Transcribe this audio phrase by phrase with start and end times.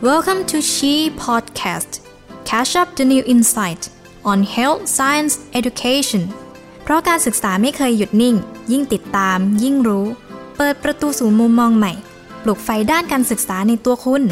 [0.00, 2.06] Welcome to She Podcast.
[2.44, 3.88] Catch up the new insight
[4.24, 6.22] on health, science, education.
[6.82, 8.36] เพราะการศึกษาไม่เคยหยุดนิ่ง
[8.72, 10.06] ยิ่งติดตาม ยิ่งรู้
[10.56, 11.92] เปิดประตูสู่มุมมองใหม่
[12.42, 14.22] ปลุกไฟด้านการศึกษาในตัวคุณ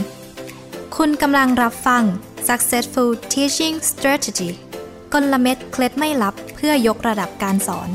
[0.96, 2.02] คุณกำลังรับฟัง
[2.48, 4.50] Successful Teaching Strategy
[5.12, 7.88] กลเม็ดเคล็ดไม่ลับเพื่อยกระดับการสอน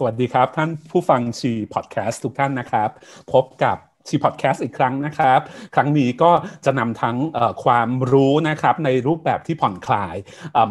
[0.00, 2.90] สวัสดีครับ ท่านผู้ฟังชีพอดแคสต์ทุกท่านนะครับ
[3.32, 3.76] พบกับ
[4.08, 5.40] ชีพอดแคสต์อีกครั้งนะครับ
[5.74, 6.32] ครั้งนี้ก็
[6.64, 7.16] จะนำทั้ง
[7.64, 10.16] ความรู้นะครับในรูปแบบที่ผ่อนคลาย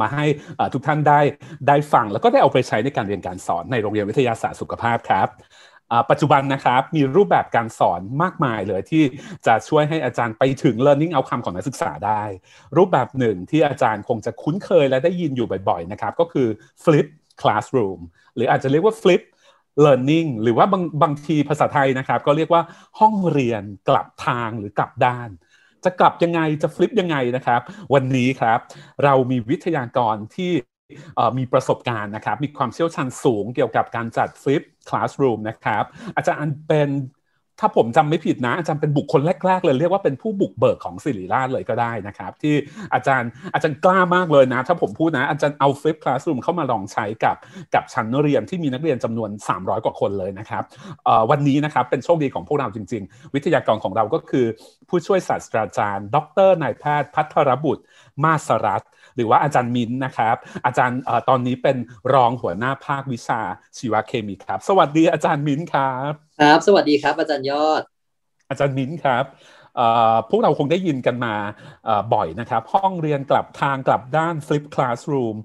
[0.01, 0.25] มาให้
[0.73, 1.19] ทุกท่านได้
[1.67, 5.27] ได้ฟัง แล้วก็ได้เอาไปใช้ในการเรียนการสอนในโรงเรียนวิทยาศาสตร์สุขภาพครับ
[6.09, 9.03] ปัจจุบันนะครับมีรูปแบบการสอนมากมายเลยที่
[9.47, 12.23] จะช่วยให้อาจารย์ไปถึง learning outcome ของนักศึกษาได้
[12.77, 16.47] รูปแบบหนึ่งที่อาจารย์คงจะคุ้นเคยและได้ยินอยู่บ่อยๆนะครับก็คือ
[16.83, 17.07] flip
[17.41, 17.99] classroom
[18.37, 19.21] หรืออาจจะเรียกว่า flip
[19.85, 22.61] learning หรือว่าบางบางทีภาษาไทยนะครับ ก็เรียกว่า
[22.99, 25.29] ห้องเรียนกลับทางหรือกลับด้าน
[25.83, 27.61] จะกลับยังไงจะฟลิปยังไงนะครับ
[27.93, 28.59] วันนี้ครับ
[29.03, 30.51] เรามีวิทยากรที่
[31.37, 35.83] มีประสบการณ์นะครับ มีความเชี่ยวชาญสูงเกี่ยวกับการจัดฟลิปคลาสรูมนะครับ
[36.15, 36.89] อาจารย์เป็น
[37.59, 42.55] ถ้าผมจำไม่ผิดนะอาจารย์เป็นบุคคลแรก ๆ เลยเรียกว่าเป็นผู้บุกเบิกของศิริราชเลยก็ได้นะครับ ที่
[42.93, 47.35] อาจารย์อาจารย์กล้ามากเลยนะ ถ้าผมพูดนะอาจารย์เอาฟลิปคลาสรูมเข้ามาลองใช้กับ
[47.73, 50.63] กับชั้นเรียนที่มีนักเรียนจำนวน 300 กว่าคนเลยนะครับ
[51.31, 54.45] วันนี้นะครับเป็นโชคดีของพวกเราจริง ๆ วิทยากรของเราก็คือ
[54.89, 57.83] ผู้ช่วยศาสตราจารย์ ดรนายแพทย์พัทรบุตร
[58.23, 58.83] มาสรัต
[59.17, 61.77] หรือว่าอาจารย์มินนะครับ อาจารย์ตอนนี้เป็น
[62.13, 63.41] รองหัวหน้าภาควิชา
[63.77, 66.11] ชีวเคมีครับ สวัสดีอาจารย์มินครับ
[66.41, 67.81] ครับ สวัสดีครับ อาจารย์ยอด
[68.49, 69.25] อาจารย์มินครับ
[70.29, 71.33] พวกเราคงได้ยินกันมา
[72.13, 75.35] บ่อยนะครับ ห้องเรียนกลับทางกลับด้าน flip classroom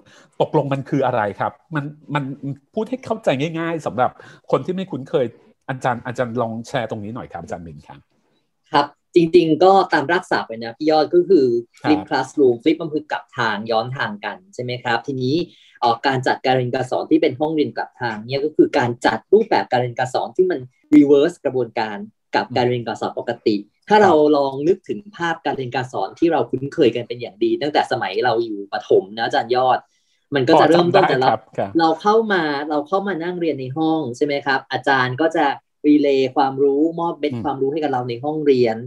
[0.41, 2.23] ตกลงมันคืออะไรครับ มันมัน
[2.73, 3.29] พูดให้เข้าใจ
[3.59, 4.11] ง่ายๆสำหรับ
[4.51, 5.25] คนที่ไม่คุ้นเคย
[5.69, 7.99] อาจารย์อาจารย์ลองแชร์ตรงนี้หน่อยครับอาจารย์มินครับ
[8.71, 11.45] ครับ จริง ๆ ก็ตามรักษาไปนะพี่ยอดก็คือ
[11.81, 15.35] flip classroom flip มันคือกลับทางย้อนทางกันใช่ไหมครับ ทีนี้
[15.83, 20.59] ออกการจัดการเรียนการสอนที่เป็นห้องเรียนกลับทางเนี่ยก็คือการจัดรูปแบบการเรียนการสอนที่มัน
[20.95, 21.97] reverse กระบวนการ
[22.35, 23.55] กับการเรียนการสอนปกติ
[23.89, 29.79] ถ้าเราลองนึกถึงภาพการเรียนการสอนที่เราคุ้นเคยกันเป็นอย่างดี ตั้งแต่สมัยเราอยู่ประถมนะอาจารย์ยอด
[30.35, 31.29] มันก็จะเริ่มต้นจากเรา
[31.79, 35.45] เราเข้ามาเราเข้ามานั่งเรียนในห้องใช่ไหมครับ อาจารย์ก็จะ
[35.87, 38.77] รีเลย์ความรู้มอบเบ็ดความรู้ให้กับเราในห้องเรียน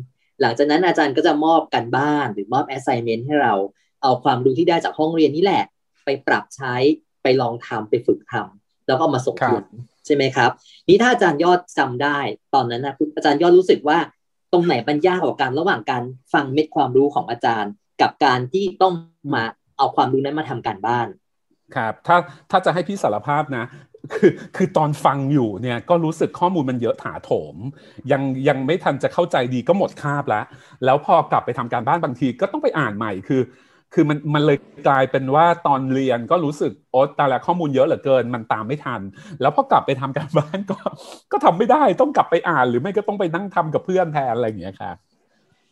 [0.40, 3.54] หลังจากนั้นอาจารย์ก็จะมอบกันบ้านหรือมอบ assignment ให้เรา
[4.02, 5.64] เอาความรู้ที่ได้จากห้องเรียนนี่แหละ
[6.04, 6.74] ไปปรับใช้
[7.22, 9.64] ไปลองทำไปฝึกทำแล้วก็มาส่งผล
[10.06, 10.50] ใช่ไหมครับ
[10.88, 12.18] นี่ถ้าอาจารย์ยอดจำได้
[12.54, 13.98] ตอนนั้นนะอาจารย์ยอดรู้สึกว่า
[14.52, 16.02] ตรงไหนปัญญากว่ากันระหว่างการ
[16.32, 18.94] ฟังเม็ดความรู้ของอาจารย์ กับการที่ต้อง
[19.34, 19.44] มา
[19.78, 21.08] เอาความรู้นั้นมาทำการบ้าน
[21.76, 22.16] ครับถ้า
[22.50, 23.64] ถ้าจะให้พี่สารภาพนะ
[24.12, 27.56] คือคือตอนฟังอยู่เนี่ยก็รู้สึกข้อมูลมันเยอะถาโถม
[28.12, 30.44] ยังยังไม่ทันจะเข้าใจดีก็หมดคาบแล้ว
[30.84, 33.42] แล้วพอกลับไปทำการบ้านบางทีก็ต้องไปอ่านใหม่คือ
[33.94, 34.58] คือมันมันเลย
[34.88, 39.00] กลายเป็นว่าตอนเรียนก็รู้สึกโอ๊ตแต่ละข้อมูลเยอะเหลือเกิน มันตามไม่ทัน
[39.40, 40.76] แล้วพอกลับไปทำการบ้านก็
[41.32, 44.96] ก็ทำไม่ได้ต้องกลับไปอ่าน หรือไม่ก็ต้องไปนั่งทำกับเพื่อนแทนอะไรอย่างเงี้ยครับ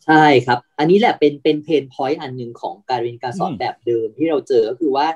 [0.06, 5.06] ใช่ครับ อันนี้แหละเป็นเป็นเพนพอยต์อันหนึ่งของการเรียนการสอนแบบเดิมที่เราเจอก็คือว่า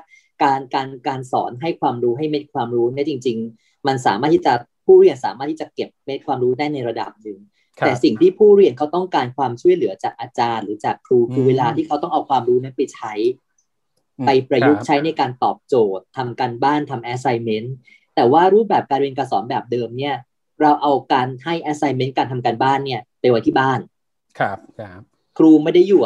[0.43, 4.53] การการการสอนให้ความรู้ให้เม็ดความรู้เนี่ยจริง ๆ มันสามารถที่จะ
[4.85, 7.39] ผู้เรียนสามารถที่จะเก็บเม็ดความรู้ได้ในระดับหนึ่ง
[7.85, 13.13] แต่สิ่งที่ผู้เรียนเขาต้องการความช่วยเหลือจากอาจารย์ หรือจากครูคือเวลาที่เขาต้องเอาความรู้นั้นไปใช้
[14.25, 17.69] ไปประยุกต์ใช้ในการตอบโจทย์ทำการบ้านทำ assignment
[18.15, 20.15] แต่ว่ารูปแบบการเรียนการสอนแบบเดิมเนี่ย
[20.61, 23.79] เราเอาการให้ assignment การทำการบ้านเนี่ย ไปไว้ที่บ้าน
[24.39, 25.01] ครับครับ
[25.37, 26.01] ครูไม่ได้อยู่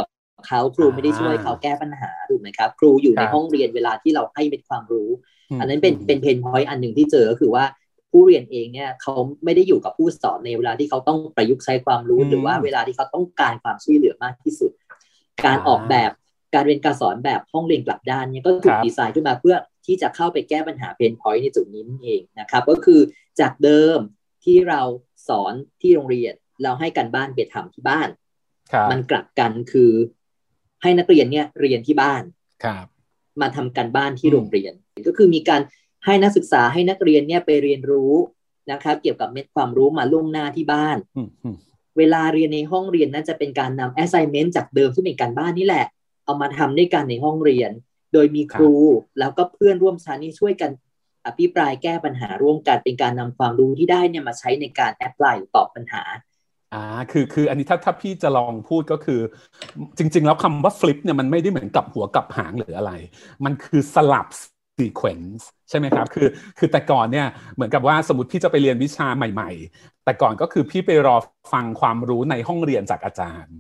[0.48, 5.10] เขาครูไม่ได้ช่วยเขาแก้ปัญหาถูกไหมครับ ครูอยู่ในห้องเรียนเวลาที่เราให้เป็นความรู้
[5.60, 7.66] อันนั้นเป็นเป็นเพนพอยต์อันหนึ่งที่เจอก็คือว่า
[8.12, 14.72] ผู้เรียนเองเนี่ยเขาไม่ได้อยู่กับผู้สอนในเวลาที่เขาต้องประยุกต์ใช้ความรู้ หรือว่าเวลาที่เขาต้องการความช่วยเหลือมากที่สุด
[15.46, 16.12] การออกแบบ
[16.54, 19.56] การเรียนการสอนแบบห้องเรียนกลับด้านเนี่ยก็ถูกดีไซน์ขึ้นมาเพื่อ
[19.86, 23.00] ที่จะเข้าไปแก้ปัญหาเพนพอยต์ในจุดนี้เองนะครับก็คือ
[23.40, 24.00] จากเดิม
[24.44, 24.82] ที่เรา
[25.28, 26.34] สอนที่โรงเรียน
[26.64, 28.10] เราให้กันบ้านไปทำที่บ้าน
[28.92, 29.92] มันกลับกันคือ
[30.84, 32.24] ให้นักเรียนเนี่ยเรียนที่บ้าน
[32.64, 32.86] ครับ
[33.42, 34.74] มาทำการบ้านที่โรงเรียน
[35.08, 35.62] ก็คือมีการ
[36.06, 38.14] ให้นักศึกษาให้นักเรียนเนี่ยไปเรียนรู้
[38.72, 40.98] นะครับ เกี่ยวกับเม็ดความรู้มาล่วงหน้าที่บ้าน
[41.98, 45.86] เวลาเรียนในห้องเรียนนั้นจะเป็นการนำ assignment จากเดิมที่เป็นการบ้านนี่แหละ
[46.26, 47.72] เอามาทำด้วยกันในห้องเรียน
[48.14, 48.74] โดยมีครู
[49.20, 50.72] แล้วก็เพื่อนร่วมชั้นนี่ช่วยกัน
[51.26, 56.04] อภิปรายแก้ปัญหาร่วมกันเป็นการนำความรู้ที่ได้เนี่ยมาใช้ในการ apply ตอบปัญหา
[56.74, 56.82] อ่า
[57.12, 59.20] คือคืออันนี้ถ้าถ้าพี่จะลองพูดก็คือ
[59.98, 62.92] จริง ๆ แล้วคำว่า flip เนี่ยมันไม่ได้เหมือนกับหัวกับหางหรืออะไร
[63.46, 64.28] มันคือสลับ
[64.80, 66.28] sequence ใช่ไหมครับคือ
[66.58, 71.16] คือแต่ก่อนเนี่ยเหมือนกับว่าสมมติพี่จะไปเรียนวิชาใหม่ ๆ แต่ก่อนก็คือพี่ไปรอ
[71.54, 73.56] ฟังความรู้ในห้องเรียนจากอาจารย์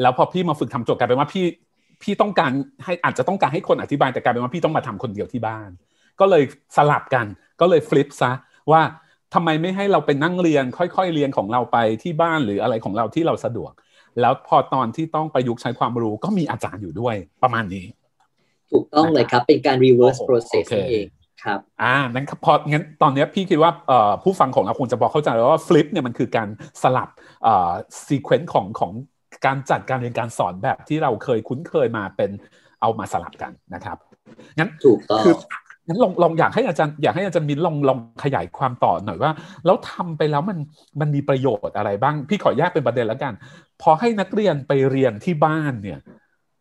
[0.00, 1.44] แล้วพอพี่มาฝึกทำโจทย์กลายเป็นว่าพี่
[2.02, 2.50] พี่ต้องการ
[2.84, 5.70] ให้อาจจะต้องการให้คนอธิบายแต่กลายเป็นว่าพี่ต้องมาทำคนเดียวที่บ้าน
[6.20, 6.42] ก็เลย
[6.76, 7.26] สลับกัน
[7.60, 8.32] ก็เลยฟลิปซะ
[8.72, 8.80] ว่า
[9.34, 13.72] ทำไมไม่ให้เราไปนั่งเรียนค่อยๆเรียนของเราไปที่บ้านหรืออะไรของเราที่เราสะดวก
[14.20, 17.84] แล้วพอตอนที่ต้องประยุกต์ใช้ความรู้ก็มีอาจารย์อยู่ด้วยประมาณนี้
[18.72, 21.06] ถูกต้องเลยครับ เป็นการ reverse process เอง
[21.44, 23.72] ครับอ่านั้นพองั้นตอนนี้พี่คิดว่า
[24.22, 26.48] ผู้ฟังของเราคงจะบอกเข้าใจแล้วว่า flip เนี่ยมันคือการ
[26.82, 27.08] สลับ
[28.06, 28.92] sequence ของของ
[29.46, 32.30] การจัดการเรียนการสอนแบบที่เราเคยคุ้นเคยมาเป็น
[32.80, 33.96] เอามาสลับกันนะครับ
[34.58, 35.22] งั้นถูกต้อง
[35.88, 39.32] งั้นลองลองอยากให้อาจารย์อยากให้อาจารย์มินลองลองขยายความต่อหน่อยว่า
[39.66, 40.58] แล้วทำไปแล้วมัน
[41.00, 43.32] มันมีประโยชน์อะไรบ้าง พี่ขอแยกเป็นประเด็นแล้วกัน
[43.82, 45.98] พอให้นักเรียนไปเรียนที่บ้านเนี่ย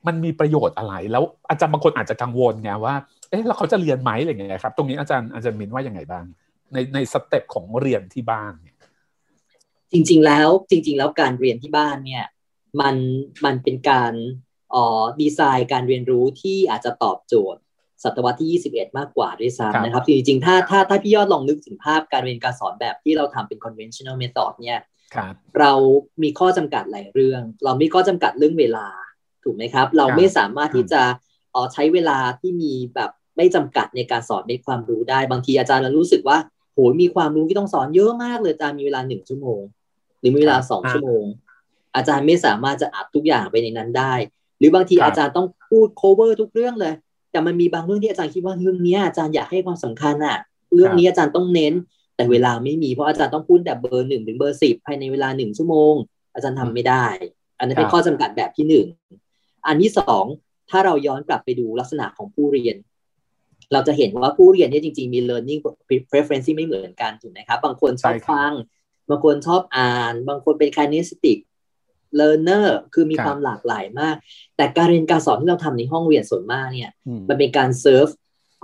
[0.08, 2.96] มันมีประโยชน์อะไร แล้วอาจารย์บางคนอาจจะกังวลไงว่า
[3.30, 6.26] เอ๊ะแล้วเขาจะเรียนไหมอะไรเงี้ยครับ ตรงนี้อาจารย์อาจารย์มินว่ายังไงบ้าง
[6.74, 8.78] ในในสเต็ปของเรียนที่บ้านเนี่ย
[9.92, 12.26] จริง ๆ แล้วจริง ๆ แล้วการเรียนที่บ้านเนี่ย
[12.82, 12.96] มัน
[13.46, 14.14] มันเป็นการ
[14.74, 17.62] อ๋อดีไซน์การเรียนรู้ที่อาจจะตอบโจทย์
[18.04, 24.80] ศตวรรษที่ 21 มากกว่าด้วยซ้ำนะครับจริงๆ ถ้าถ้าถ้าพี่ยอดลองนึกถึงภาพการเรียนการสอนแบบที่เราทำเป็น conventional method เนี่ย
[25.60, 25.72] เรา
[26.24, 28.88] มีข้อจำกัดหลายเรื่อง เรามีข้อจำกัดเรื่องเวลา
[29.44, 31.02] ถูกไหมครับ เราไม่สามารถที่จะ
[31.56, 36.38] ออใช้เวลาที่มีแบบไม่จำกัดในการสอนในความรู้ได้ บางทีอาจารย์เรารู้สึกว่า
[36.74, 39.62] โหมีความรู้ที่ต้องสอนเยอะมากเลยอาจารย์มีเวลาหนึ่งชั่วโมง
[40.20, 41.26] หรือมีเวลาสองชั่วโมง
[41.96, 44.14] อาจารย์ไม่สามารถจะอัดทุกอย่างไปในนั้นได้
[44.60, 46.94] หรือบางทีอาจารย์ต้องพูด cover ทุกเรื่องเลย
[47.32, 50.38] แต่มันมีบางเรื่องที่อาจารย์คิดว่าเรื่องนี้อาจารย์อยากให้ความสำคัญอะ
[50.76, 51.74] เรื่องนี้อาจารย์ต้องเน้น
[52.16, 55.94] แต่เวลาไม่มีเพราะอาจารย์ต้องพูดแต่เบอร์หนึ่งถึงเบอร์สิบภายในเวลาหนึ่งชั่วโมง
[56.34, 57.06] อาจารย์ทำไม่ได้
[57.60, 58.88] อันนั้นเป็นข้อจำกัดแบบที่หนึ่ง
[59.68, 60.26] อันที่สอง
[60.70, 62.76] ถ้าเราย้อนกลับไปดูลักษณะของผู้เรียน
[63.74, 65.62] เราจะเห็นว่าผู้เรียนเนี่ยจริง ๆ มี learning
[66.12, 68.52] preference ที่ไม่เหมือนกันถูกไหมครับ บางคนชอบฟัง
[69.10, 71.38] บางคนชอบอ่าน บางคนเป็น kinesthetic
[72.20, 74.16] learner คือมีความหลากหลายมาก
[74.58, 76.92] แต่การเรียนการสอนที่เราทำในห้องเรียนส่วนมากเนี่ย
[77.30, 78.08] มันเป็นการเซิร์ฟ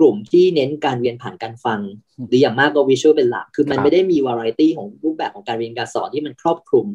[0.00, 1.80] กลุ่มที่เน้นการเรียนผ่านการฟัง
[2.28, 6.86] หรืออย่างมากก็วิชวลเป็นหลัก คือมันไม่ได้มีวาไรตี้ของรูปแบบของการเรียนการสอนที่มันครอบคลุม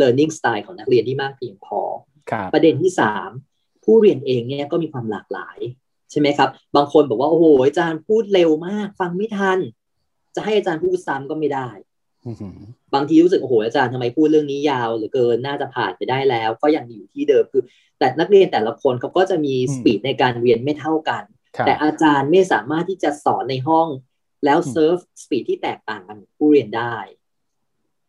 [0.00, 1.80] learning style ของนักเรียนที่มากเพียงพอ
[2.52, 3.30] ประเด็นที่สาม
[3.84, 5.58] ผู้เรียนเองเนี่ยก็มีความหลากหลาย
[6.10, 9.58] ใช่ไหมครับ บางคนบอกว่าโอ้โหอาจารย์พูดเร็วมาก ฟังไม่ทัน
[10.34, 11.68] จะให้อาจารย์พูดซ้ำก็ไม่ได้
[12.94, 17.62] บางทีรู้สึกโอ้โหอาจารย์ทำไมพูดเรื่องนี้ยาวเหลือเกินน่าจะผ่านไปได้แล้ว ก็ยังอยู่ที่เดิมคือ
[17.98, 21.22] แต่นักเรียนแต่ละคนเขาก็จะมี speed ในการเรียนไม่เท่ากัน
[21.66, 23.88] แต่อาจารย์ไม่สามารถที่จะสอนในห้อง
[24.44, 26.96] แล้ว serve speed ที่แตกต่างกันผู้เรียนได้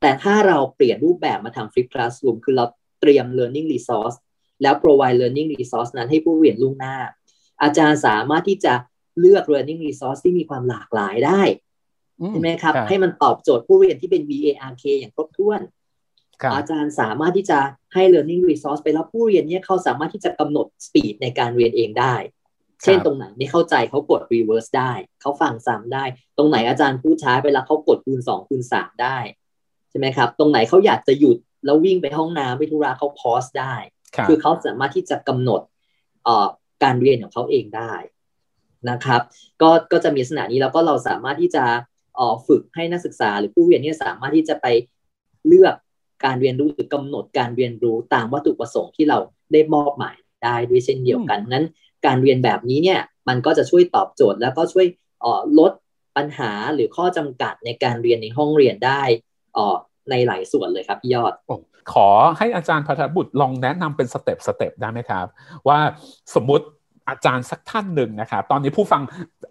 [0.01, 2.65] แต่ถ้าเราเปลี่ยนรูปแบบมาทำ flip classroom คือเรา
[3.01, 4.17] เตรียม learning resource
[4.61, 6.95] แล้ว provide learning resource นั้นให้ผู้เรียนล่วงหน้า
[7.63, 8.73] อาจารย์สามารถที่จะ
[9.19, 11.41] เลือก learning resource ที่มีความหลากหลายได้
[12.27, 15.61] ใช่ไหมครับ ให้มันตอบโจทย์ผู้เรียนที่เป็น VARK อย่างครบถ้วน
[16.53, 17.59] อาจารย์สามารถที่จะ
[17.93, 22.15] ให้ learning resource ไปแล้วผู้เรียนเนี่ยเขาสามารถที่จะกำหนด speed ในการเรียนเองได้
[22.83, 26.03] เช่นตรงไหนไม่เข้าใจเขากด reverse ได้ เขาฟังซ้ำได้
[26.37, 29.17] ตรงไหนอาจารย์พูดช้าไปแล้วเขากดคูณสองคูณสามได้
[29.89, 33.75] ใช่ไหมครับ ตรงไหนเขาอยากจะหยุดแล้ววิ่งไปห้องน้ำไปธุระเขา pause ได้
[34.27, 35.61] คือเขาสามารถที่จะกำหนด
[36.83, 37.93] การเรียนของเขาเองได้
[38.89, 39.21] นะครับ
[39.61, 41.65] ก็ก็จะมีลักษณะนี้แล้วก็เราสามารถที่จะ
[42.47, 44.67] ฝึกให้นักศึกษาหรือผู้เรียนเนี่ยสามารถที่จะไป
[45.47, 45.75] เลือก
[46.25, 49.17] การเรียนรู้หรือกำหนดการเรียนรู้ตามวัตถุประสงค์ที่เรา
[49.53, 51.65] ได้มอบหมายได้ด้วยเช่นเดียวกันนั้น
[52.05, 54.85] การเรียนแบบนี้เนี่ยมันก็จะช่วยตอบโจทย์ แล้วก็ช่วย
[55.59, 55.71] ลด
[56.17, 59.01] ปัญหาหรือข้อจำกัดในการเรียนในห้องเรียนได้
[60.09, 61.33] ในหลายส่วนเลยครับพี่ยอด
[61.93, 62.07] ขอ
[62.37, 65.25] ให้อาจารย์พัทบุตรลองแนะนำเป็นสเต็ปสเต็ปได้ไหมครับ
[65.67, 65.79] ว่า
[66.35, 66.65] สมมุติ
[67.09, 69.01] อาจารย์สักท่านหนึ่งนะครับตอนนี้ผู้ฟัง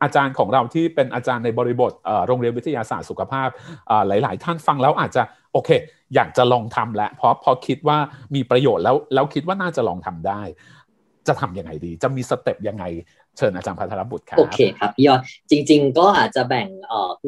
[0.02, 1.92] อาจารย์ของเราที่เป็นอาจารย์ในบริบท
[2.26, 3.48] โรงเรียนวิทยาศาสตร์สุขภาพ
[4.06, 5.22] หลาย ๆ ท่านฟังแล้วอาจจะ
[5.52, 5.70] โอเค
[6.14, 7.98] อยากจะลองทำแล้วเพราะพอคิดว่า
[8.34, 10.42] มีประโยชน์แล้วแล้วคิดว่าน่าจะลองทำได้
[11.28, 12.84] จะทํำยังไงดี จะมีสเต็ปยังไง
[13.36, 16.68] เชิญอาจารย์พัทรบุตรครับโอเคครับพี่ยอดจริง ๆ ก็อาจจะแบ่ง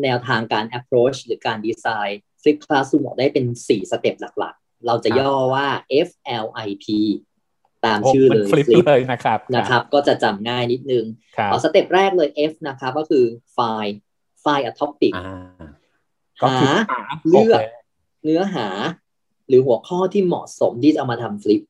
[0.02, 5.66] แนวทางการ approach หรือการดีไซน์ flip classroom ได้เป็น 4 สเต็ปหลัก ๆ เราจะย่อว่า
[6.06, 6.86] FLIP
[7.86, 11.04] ตามชื่อเลย FLIPเลยนะครับนะครับ ก็จะจำง่ายนิดนึง
[11.50, 13.94] เอา step แรกเลย F นะครับก็คือไฟล์
[14.42, 15.12] ไฟล์ a topic
[16.90, 17.60] หาเลือก
[18.24, 18.68] เนื้อหา
[19.48, 21.62] หรือหัวข้อที่เหมาะสมที่จะเอามาทำ flip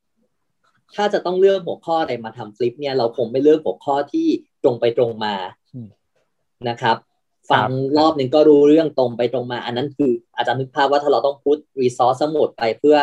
[0.94, 4.28] ถ้าจะต้องเลือกหัวข้ออะไรมาทำ flip เนี่ยเราคงไม่เลือกหัวข้อที่
[4.62, 5.34] ตรงไปตรงมา
[6.68, 6.96] นะครับ
[7.50, 12.96] ฟังรอบหนึ่งก็รู้เรื่องตรงไปตรงมา อันนั้นคืออาจารย์นึกภาพว่าถ้าเราต้อง put resource ทั้งหมดไปเพื่อ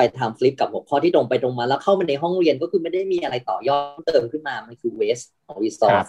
[0.00, 6.06] ไปทำฟลิปกับหัวข้อที่ตรงไปตรงมา แล้วเข้ามาในห้องเรียนก็คือไม่ได้มีอะไรต่อยอดเติมขึ้นมา มันคือเวสของรีซอส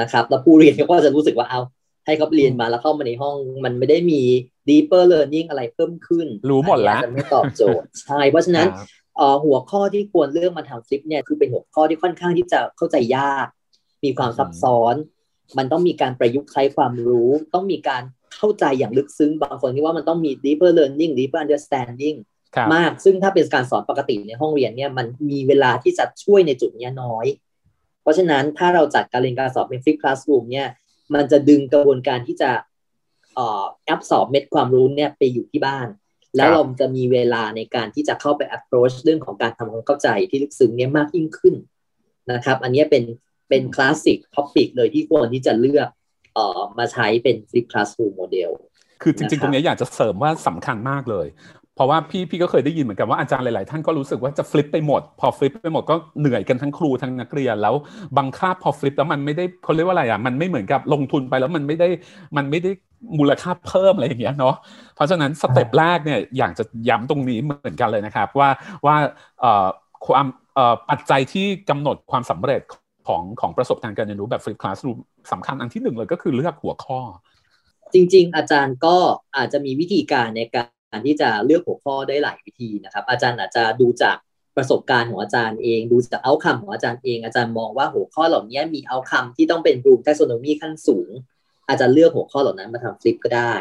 [0.00, 1.60] นะครับ แล้วผู้เรียนก็จะรู้สึกว่าเอา
[2.06, 4.22] ให้เขาเรียนมาแล้วเข้ามาในห้อง มันไม่ได้มี
[4.68, 13.46] deeper learning อะไรเพิ่มขึ้น รู้หมดแล้วจะไม่ตอบโจทย์ใช่เพราะฉะนั้นครับเอ่อหัวข้อที่ควรเลือกมาทำฟลิปเนี่ยคือเป็นหัวข้อที่ค่อนข้างที่จะเข้าใจยาก
[14.04, 14.94] มีความซับซ้อน
[15.58, 18.02] มันต้องมีการประยุกต์ใช้ความรู้ ต้องมีการ
[18.36, 22.37] เข้าใจอย่างลึกซึ้ง บางคนที่ว่ามันต้องมี deeper learning deeper understanding ครับ
[22.74, 27.26] มาก ซึ่งถ้าเป็นการสอนปกติในห้องเรียนเนี่ยมันมีเวลาที่จะช่วยในจุดเนี้ยน้อย
[28.02, 30.68] เพราะฉะนั้นถ้าเราจัดการเรียนการสอนเป็น flip classroom เนี่ย
[31.14, 32.50] มันจะดึงกระบวนการที่จะ
[33.34, 35.88] เอ่อ absorb เม็ดความรู้เนี่ยไปอยู่ที่บ้าน
[36.36, 41.54] แล้วเราจะมีเวลาในการที่จะเข้าไป approach เรื่องของการทำความเข้าใจที่ลึกซึ้งเนี่ยมากยิ่งขึ้น
[42.32, 43.04] นะครับ อันเนี้ยเป็น
[43.48, 45.88] เป็น classic topic เลยที่ควรที่จะเลือก
[46.34, 48.50] เอ่อมาใช้เป็น flip classroom model
[49.02, 51.26] คือจริงนะครับๆตรงนี้อยากจะเสริมว่าสำคัญมากเลย
[51.78, 57.74] เพราะว่าพี่พี่ก็เคยได้ยินเหมือนกันว่าอาจารย์หลาย ๆ ท่านก็รู้สึกว่าจะ flip ไปหมด พอ flip ไปหมดก็เหนื่อยกันทั้งครูทั้งนักเรียนแล้ว
[58.16, 61.88] บางคาบพอ flip แล้วมันไม่ได้เขาเรียกว่าอะไรอะมันไม่เหมือนกับลงทุนไปแล้วมันไม่ได้
[62.36, 62.70] มันไม่ได้
[63.18, 64.54] มูลค่าเพิ่มอะไรอย่างเงี้ยเนาะ
[64.94, 68.48] เพราะฉะนั้น step แรกเนี่ยอยากจะย้ำตรงนี้เหมือนกันเลยนะครับ ว่า
[68.86, 68.96] ว่า
[69.40, 69.66] เอ่อ
[70.06, 72.62] ความเอ่อปัจจัยที่กำหนดความสำเร็จ
[73.08, 74.98] ของของประสบการณ์การเรียนรู้แบบ flip classroom
[75.32, 77.00] สำคัญอันที่หนึ่งเลยก็คือเลือกหัวข้อ
[77.94, 78.96] จริง ๆ อาจารย์ก็
[79.36, 84.16] อาจจะมีวิธีการในการ ที่จะเลือกหัวข้อได้หลายวิธีนะครับ อาจารย์อาจจะดูจาก
[84.56, 91.10] ประสบการณ์ของอาจารย์เอง ดูจาก outcome ของอาจารย์เอง อาจารย์มองว่าหัวข้อเหล่านี้มี outcome ที่ต้องเป็น Bloom's Taxonomy ขั้นสูง
[91.68, 93.54] อาจารย์เลือกหัวข้อเหล่านั้นมาทำ flip ก็ได้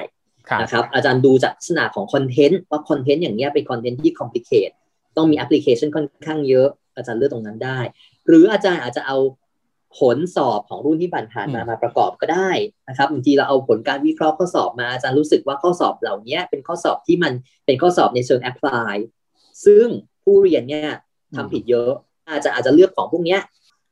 [0.50, 4.70] ครับนะครับ อาจารย์ดูจากลักษณะของ content ว่า content อย่างเนี้ยเป็น content ที่ complicate
[5.18, 7.80] ต้องมีแอปพลิเคชันค่อนข้างเยอะ อาจารย์เลือกตรงนั้นได้
[8.28, 9.18] หรืออาจารย์อาจจะเอา
[10.00, 12.50] ผลสอบของรุ่นที่ผ่านๆมาอืมมาประกอบก็ได้
[12.90, 17.34] นะครับบางทีเราเอาผลการวิเคราะห์ข้อสอบมาอาจารย์รู้สึกว่าข้อสอบเหล่านี้เป็นข้อสอบที่มัน
[17.66, 18.96] เป็นข้อสอบในเชิงแอพพลาย
[19.66, 19.86] ซึ่ง
[20.24, 20.92] ผู้เรียนเนี่ย
[21.36, 21.92] ทำผิดเยอะ
[22.30, 23.42] อาจจะอาจจะเลือกของพวกเนี้ย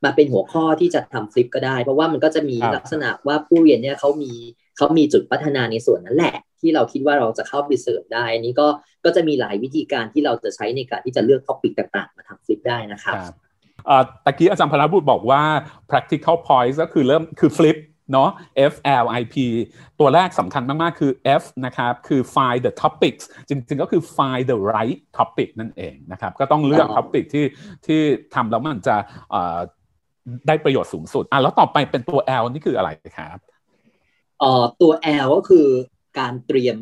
[0.04, 4.32] มาเป็นหัวข้อที่จะทำฟลิปก็ได้ เพราะว่ามันก็จะมีครับลักษณะว่าผู้เรียนเนี่ยเขามี
[4.76, 8.66] เขามีจุดพัฒนาในส่วนนั้นแหละ ที่เราคิดว่าเราจะเข้าไปเสริมได้อันนี้ก็
[9.04, 13.45] ก็จะมีหลายวิธีการที่เราจะใช้ในการที่จะเลือกท็อปิกต่าง ๆ มาทำฟลิปได้นะครับครับเอ่อ
[14.24, 15.42] ตะกี้อาจารย์พลบุตรบอกว่า
[15.90, 17.78] practical points ก็คือเริ่มคือ flip
[18.12, 18.30] เนาะ
[18.72, 19.34] F L I P
[20.00, 24.98] ตัวแรกสำคัญมาก ๆ คือ F นะครับ คือ find the topics จริง ๆ ก็คือ find the right
[25.16, 27.46] topic นั่นเองนะครับ ก็ต้องเลือกอ๋อ topic ที่
[27.86, 28.00] ที่
[28.34, 28.96] ทำแล้วมันจะ
[29.30, 29.58] เอ่อ
[30.46, 33.38] ได้ประโยชน์สูงสุด อะ แล้วต่อไปเป็นตัว L นี่คืออะไรครับ
[34.40, 34.92] เอ่อตัว
[35.24, 35.66] L ก็คือ
[36.18, 36.76] การเตรียม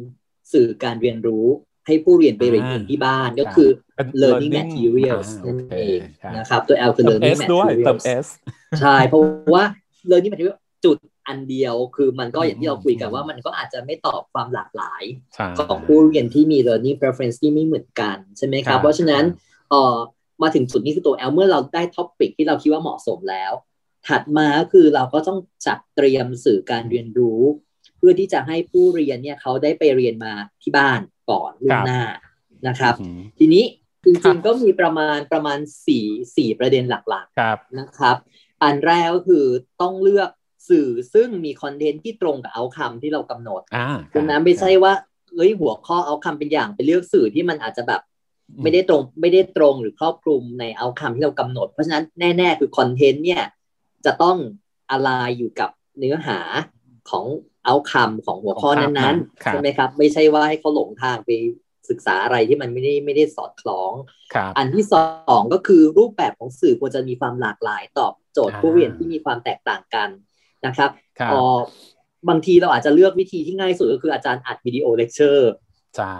[0.52, 1.46] สื่อการเรียนรู้
[1.86, 8.26] ให้ผู้เรียนไปเรียนเองที่บ้านก็คือเป็น learning learning materials อ่านั่นโอเคเองครับนะครับ ตัว L คือเติม learning S ด้วยเติม materials S
[8.80, 9.22] ใช่ เพราะ
[9.54, 9.64] ว่า
[10.10, 10.96] learning material จุด
[11.28, 15.02] อันเดียวคือมันก็อย่างที่เราคุยกันว่ามันก็อาจจะไม่ตอบความหลากหลาย
[15.34, 19.24] ใช่ของผู้เรียนที่มี learning preference ที่ไม่เหมือนกัน ใช่ไหมคครัรับบเพราะฉะนั้น
[19.70, 19.96] เอ่อ
[20.42, 23.52] มาถึงจุดนี้คือตัว L เมื่อเราได้ topic ที่เราคิดว่าเหมาะสมแล้ว
[24.08, 27.42] ถัดมาก็คือเราก็ต้องจัดเตรียมสื่อการเรียนรู้
[27.98, 30.32] เพื่อที่จะให้ผู้เรียนเนี่ยเขาได้ไปเรียนมา
[30.62, 32.02] ที่บ้านก่อนล่วงหน้า
[32.66, 33.64] นะครับอืมทีนี้
[34.04, 36.06] จครัริบงๆก็มีประมาณประมาณสี่
[36.36, 38.16] สี่ประเด็นหลักครับๆนะครับ
[38.62, 39.44] อันแรกก็คือ
[39.82, 40.30] ต้องเลือก
[40.68, 44.92] สื่อซึ่งมีคอนเทนต์ที่ตรงกับเอาคำที่เรากำหนดอ่าดังนั้นไม่ใช่ว่า
[45.34, 48.00] เอ้ยหัวข้อเอาคำเป็นอย่างไปเลือกสื่อที่มันอาจจะแบบ
[48.62, 52.04] ไม่ได้ตรงไม่ได้ตรงหรือครอบคลุมในเอาคำที่เรากำหนด เพราะฉะนั้น
[52.38, 53.42] แน่ ๆ คือ content เนี่ย
[54.04, 54.36] จะต้อง
[54.90, 56.38] align อยู่กับเนื้อหา
[57.10, 57.24] ของ
[57.64, 61.30] outcome ของหัวข้อนั้นครับๆใช่ไหมครับ ไม่ใช่ว่าให้เขาหลงทางไป
[61.90, 63.92] ศึกษาอะไรที่มันไม่ได้ไม่ได้สอดคล้อง
[64.34, 64.94] ครับอันที่ส
[65.32, 70.08] องก็คือรูปแบบของสื่อควรจะมีความหลากหลายตอบโจทย์อ่าผู้เรียนที่มีความแตกต่างกัน
[70.66, 71.58] นะครับครับเอ่อ
[72.28, 75.52] บางทีเราอาจจะเลือกวิธีที่ง่ายสุดก็คืออาจารย์อัดวิดีโอเลคเชอร์
[75.96, 76.16] ใช่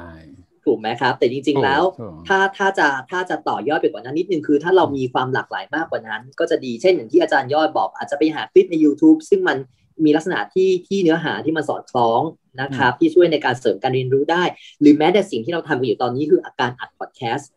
[0.65, 9.57] ถูกไหมครับ แต่จริง ๆ แล้วถูกถ้าถ้าจะถ้าจะต่อยอดไปกว่านั้นนิดนึงคือ ถ้าเรามีความหลากหลายมากกว่านั้น ก็จะดีเช่นอย่างที่อาจารย์ยอดบอก อาจจะไปหาคลิปใน YouTube ซึ่งมัน
[10.05, 12.21] มีลักษณะที่ที่เนื้อหาที่มันสอดคล้อง
[12.61, 14.43] นะครับที่ช่วยในการเสริมการเรียนรู้ได้
[14.81, 17.51] หรือแม้แต่สิ่งที่เราทำกันอยู่ตอนนี้คือการอัดพอดแคสต์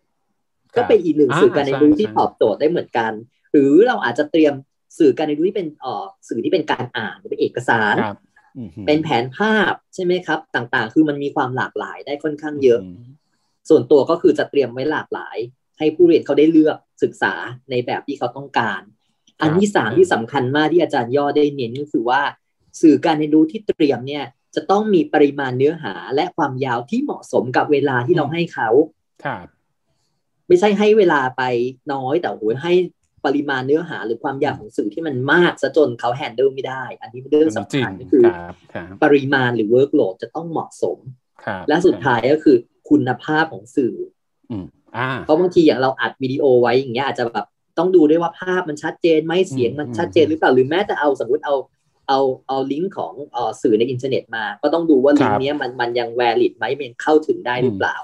[0.75, 3.11] ก็เป็นอีกหนึ่งอ่าสื่อการเรียนรู้ใช่ที่ใช่ตอบโจทย์ได้เหมือนกัน
[3.51, 4.53] หรือเราอาจจะเตรียม
[4.99, 8.17] สื่อการเรียนรู้ที่เป็นเอ่อสื่อที่เป็นการอ่านหรือเป็นเอกสารครับ
[8.57, 13.07] อืมเป็นแผนภาพใช่ไหมครับ ต่างๆ คือมันมีความหลากหลายได้ค่อนข้างเยอะม
[13.69, 15.37] ส่วนตัวก็คือจะเตรียมไว้หลากหลาย
[15.77, 17.33] ให้ผู้เรียนเขาได้เลือกศึกษา
[17.69, 18.81] ในแบบที่เขาต้องการ
[19.41, 22.21] อันที่สามที่สำคัญมากที่อาจารย์ย่อได้เน้นก็คือว่า
[22.81, 24.23] สื่อการเรียนรู้ที่เตรียมเนี่ย
[24.55, 28.69] จะต้องมีปริมาณเนื้อหาและความยาวที่เหมาะสมกับเวลาที่เราให้เขา
[29.25, 29.47] ครับ
[30.47, 31.43] ไม่ใช่ให้เวลาไป
[31.93, 32.73] น้อยแต่โอ้ยให้
[33.25, 40.97] ปริมาณเนื้อหาหรือความยาวของสื่อที่มันมากซะจนเขาแฮนเดิลไม่ได้ อันนี้เป็นเรื่องสำจริงคัญก็คือครับครับปริมาณหรือ workload จะต้องเหมาะสม
[41.45, 42.57] ครับและสุดท้ายก็คือ
[42.89, 43.95] คุณภาพของสื่อ
[44.51, 44.65] อืม
[44.97, 51.55] อ่าเพราะบางทีอย่างเราอัดวิดีโอไว้อย่างเงี้ยอาจจะแบบต้องดูด้วยว่าภาพมันชัดเจนไหมเสียงมันอืมชัดเจนหรือเปล่าหรือแม้แต่เอาสมมติเอา
[52.07, 57.97] เอาเอาลิงก์ของเออสื่อในอินเทอร์เน็ตมา ก็ต้องดูว่าลิงก์นี้มันมันยัง valid ไหมมันเข้าถึงได้หรือเปล่า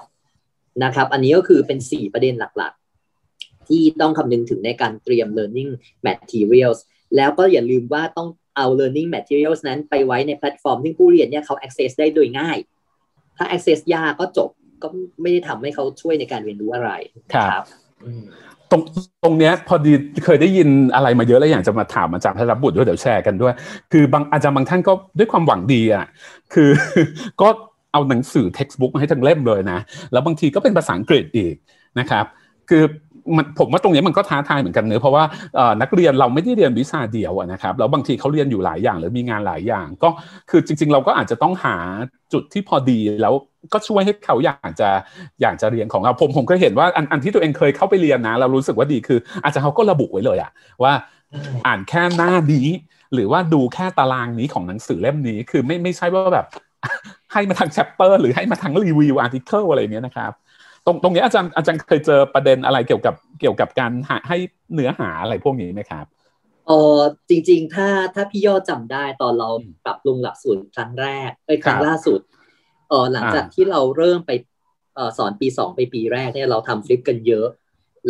[0.84, 5.70] นะครับ อันนี้ก็คือเป็น 4 ประเด็นหลักๆ ที่ต้องคำนึงถึงในการเตรียม learning
[6.06, 6.78] materials
[7.16, 12.58] แล้วก็อย่าลืมว่าต้องเอา learning materials นั้นไปไว้ในแพลตฟอร์มที่ผู้เรียนเนี่ยเขา access ได้โดยง่าย
[13.36, 14.50] ถ้า access ยากก็จบ
[14.82, 14.88] ก็
[15.22, 16.90] ไม่ได้ทำให้เขาช่วยในการเรียนรู้อะไร
[17.34, 18.82] ครับต รง
[19.24, 19.92] ตรงเนี้ยพอดี
[20.24, 23.54] เคยได้ยินอะไรมาเยอะแล้วอยากจะมาถามอาจารย์พระบุตรด้วยเดี๋ยวแชร์กันด้วย
[23.92, 26.06] คือบางอาจารย์บางท่านก็ด้วยความหวังดีอะ
[26.54, 26.70] คือ
[27.40, 27.48] ก็
[27.92, 29.78] เอาหนังสือ textbook มาให้ทั้งเล่มเลยนะ
[30.12, 31.54] แล้วบางทีก็เป็นภาษาอังกฤษอีก
[31.98, 32.24] นะครับ
[32.70, 32.84] คือ
[33.36, 35.24] มันผมว่าตรงนี้มันก็ท้าทายเหมือนกันเนอะเพราะว่า
[35.82, 40.08] นักเรียนเราไม่ได้เรียนวิชาเดียวนะครับแล้วบางทีเขาเรียนอยู่หลายอย่างหรือมีงานหลายอย่าง ก็
[40.50, 41.76] คือจริง ๆ เราก็อาจจะต้องหา
[42.32, 43.34] จุดที่พอดีแล้ว
[43.72, 44.88] ก็ช่วยให้เขาอยากจะ
[45.42, 50.50] อยากจะเรียนของเราผมผมก็เห็นว่าอันอันที่ตัวเองเคยเข้าไปเรียนนะเรารู้สึกว่าดีคือ อาจารย์เขาก็ระบุไว้เลยอะ
[50.82, 50.92] ว่า
[51.66, 52.68] อ่านแค่หน้านี้
[53.14, 56.46] หรือว่าดูแค่ตารางนี้ของหนังสือเล่มนี้คือไม่ไม่ใช่ว่าแบบ
[57.32, 60.32] ให้มาทั้ง chapter หรือให้มาทั้ง review article อะไรเนี้ยนะครับ
[60.86, 64.38] ตรงตรงนี้อาจารย์อาจารย์เคยเจอประเด็นอะไรเกี่ยวกับเกี่ยวกับการหาให้
[64.74, 66.06] เนื้อหาอะไรพวกนี้ไหมครับ
[66.66, 69.48] เออจริง ๆ ถ้าถ้าพี่ยอดจำได้ตอนเรา
[69.84, 72.20] ปรับปรุงหลักสูตรครั้งแรกเอ้ยครั้งล่าสุด
[72.88, 74.30] เออหลังจากที่เราเริ่มไป
[74.94, 77.48] เออสอนปีสองไปปีแรกเนี่ยเราทำ flip กันเยอะ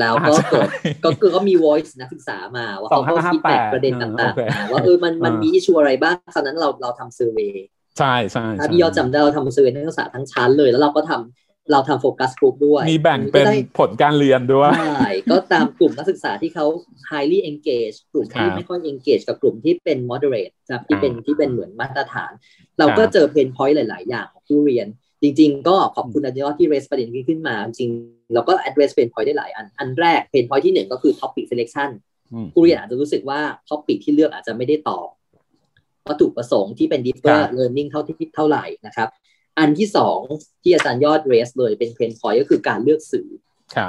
[0.01, 0.69] แล้วก็เกิด
[1.05, 7.65] ก็คือก็มี voice นักศึกษามา ว่าเขาก็คิดแตกประเด็นต่างๆว่าเออมันมันมี issue อะไรบ้างตอนนั้นเราเราทำ survey
[7.99, 13.47] ใช่ใช่ถ้าพี่ยอดจำได้เราทำ survey นักศึกษาทั้งชั้นเลย แล้วเราก็ทำ เราทำ focus group ด้วย มีแบ่งเป็น
[13.79, 16.67] ผลการเรียนด้วยใช่ก็ตามกลุ่มนักศึกษาที่เขา
[17.11, 22.33] highly engage กลุ่มที่ไม่ค่อย engage กับกลุ่มที่เป็น moderate ครับที่เป็นที่เป็นเหมือนมาตรฐาน
[22.79, 24.87] เราก็เจอ pain point หลาย ๆ อย่างของผู้เรียน
[25.23, 27.91] จริง ๆ ก็ขอบคุณอาจารย์ที่ raise ประเด็นนี้ขึ้นมา จริง
[28.35, 31.91] เราก็ address เพนพอยต์ได้หลายอัน อันแรก pain point ที่หนึ่งก็คือ topic selection
[32.53, 35.09] ผู้เรียนอาจจะรู้สึกว่า topic ที่เลือกอาจจะไม่ได้ตอบ
[36.09, 39.09] วัตถุประสงค์ที่เป็น deeper learning เท่าที่เท่าไหร่นะครับ
[39.59, 40.19] อันที่สอง
[40.63, 43.29] ที่อาจารย์ยอดเรสเลยเป็นเพนพอยก็คือการเลือกสื่อ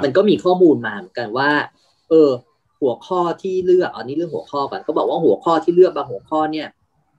[0.04, 1.50] มันก็มีข้อมูลมาเหมือนกันว่า
[2.10, 2.30] เออ
[2.80, 6.68] หัวข้อที่เลือกอันนี้เรื่องหัวข้อก่อนเขาบอกว่าหัวข้อที่เลือกบางหัวข้อเนี่ย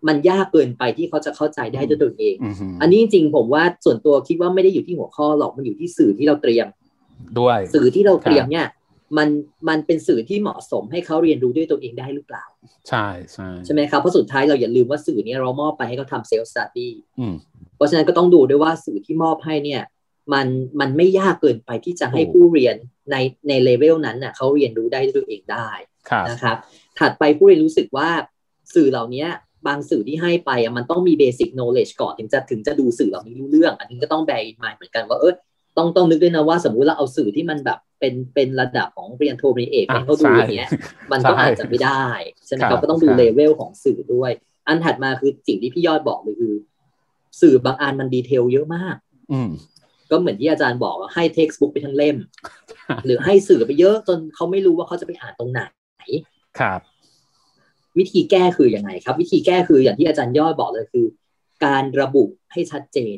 [0.07, 2.35] มันยากเกินไปที่เขาจะเข้าใจได้ด้วยตัวเอง
[2.81, 6.67] อันนี้จริงๆผมว่าส่วนตัวคิดว่าไม่ได้อยู่ที่หัวข้อหรอกมันอยู่ที่สื่อที่เราเตรียม
[7.39, 8.67] ด้วย สื่อที่เราเตรียมเนี่ย
[9.17, 9.29] มัน
[9.69, 12.45] มันเป็นสื่อที่เหมาะสมให้เขาเรียนรู้ด้วยตัวเองได้หรือเปล่า
[12.89, 16.93] ใช่ใช่ใช่ไหมครับเพราะสุดท้ายเราอย่าลืมว่าสื่อนี้เรามอบไปให้เขาทำ self-study
[17.77, 19.81] เพราะฉะนั้นก็ต้องดูด้วยว่าสื่อที่มอบให้เนี่ย
[20.33, 20.47] มัน
[20.79, 22.75] มันไม่ยากเกินไปที่จะให้ผู้เรียน
[23.11, 23.15] ใน
[23.47, 25.69] ในเลเวลนั้นน่ะเขาเรียนรู้ได้ด้วยตัวเองได้
[26.29, 26.57] นะครับ
[26.99, 28.09] ถัดไปผู้เรียนรู้สึกว่า
[28.75, 29.25] สื่อเหล่านี้
[29.67, 35.33] บางสื่อที่ให้ไปมันต้องมี basic knowledge ก่อนถึงจะถึงจะดูสื่อเหล่านี้รู้เรื่อง อันนี้ก็ต้อง bear in mind เหมือนกันว่าเออ
[35.77, 40.69] ต้องต้องนึกด้วยนะว่าสมมุติเราเอาสื่อที่มันแบบเป็นเป็นระดับของเรียนโทเรียนเอกให้เขาดูอย่างเงี้ย
[41.11, 42.07] มันก็อาจจะไม่ได้
[42.45, 44.31] ใช่ไหมครับก็ต้องดูเลเวลของสื่อด้วย
[44.67, 46.53] อันถัดมาคือสิ่งที่พี่ยอดบอกเลยคือ
[47.41, 48.95] สื่อบางอันมันดีเทลเยอะมาก
[49.31, 49.41] อื
[50.11, 52.17] ก็เหมือนที่อาจารย์บอกให้เท็กซ์บุ๊กไปทั้งเล่ม
[53.05, 55.61] หรือให้สื่อไปเยอะจนเขาไม่รู้ว่าเขาจะไปอ่านตรงไหน
[56.59, 56.81] ครับ
[57.97, 61.05] วิธีแก้คืออยังไงครับ วิธีแก้คืออย่างที่อาจารย์ยอดบอกเลยคือ
[61.65, 63.17] การระบุให้ชัดเจน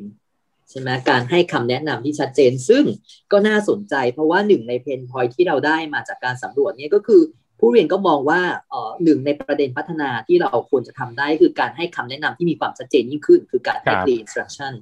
[0.69, 2.83] ใช่ไหมการให้คำแนะนำที่ชัดเจนซึ่ง
[3.31, 7.21] ก็น่าสนใจ เพราะว่าหนึ่งใน pain point ที่เราได้มาจากการสำรวจเนี่ยก็คือ
[7.59, 14.73] ผู้เรียนก็มองว่าเอ่อหนึ่งในประเด็นพัฒนาที่เราควรจะทำได้คือการให้คำแนะนำที่มีความชัดเจนยิ่งขึ้น คือการให้ clear instruction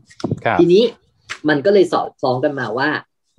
[0.59, 0.83] ทีนี้
[1.49, 2.89] มันก็เลยสอดคล้องกันมาว่า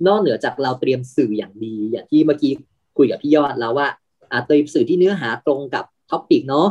[0.07, 2.51] นอกเหนือจากเราเตรียมสื่ออย่างดี อย่างที่เมื่อกี้
[2.97, 3.87] คุยกับพี่ยอดแล้วว่า
[4.31, 6.67] อาเตรียมสื่อที่เนื้อหาตรงกับ topic เนาะ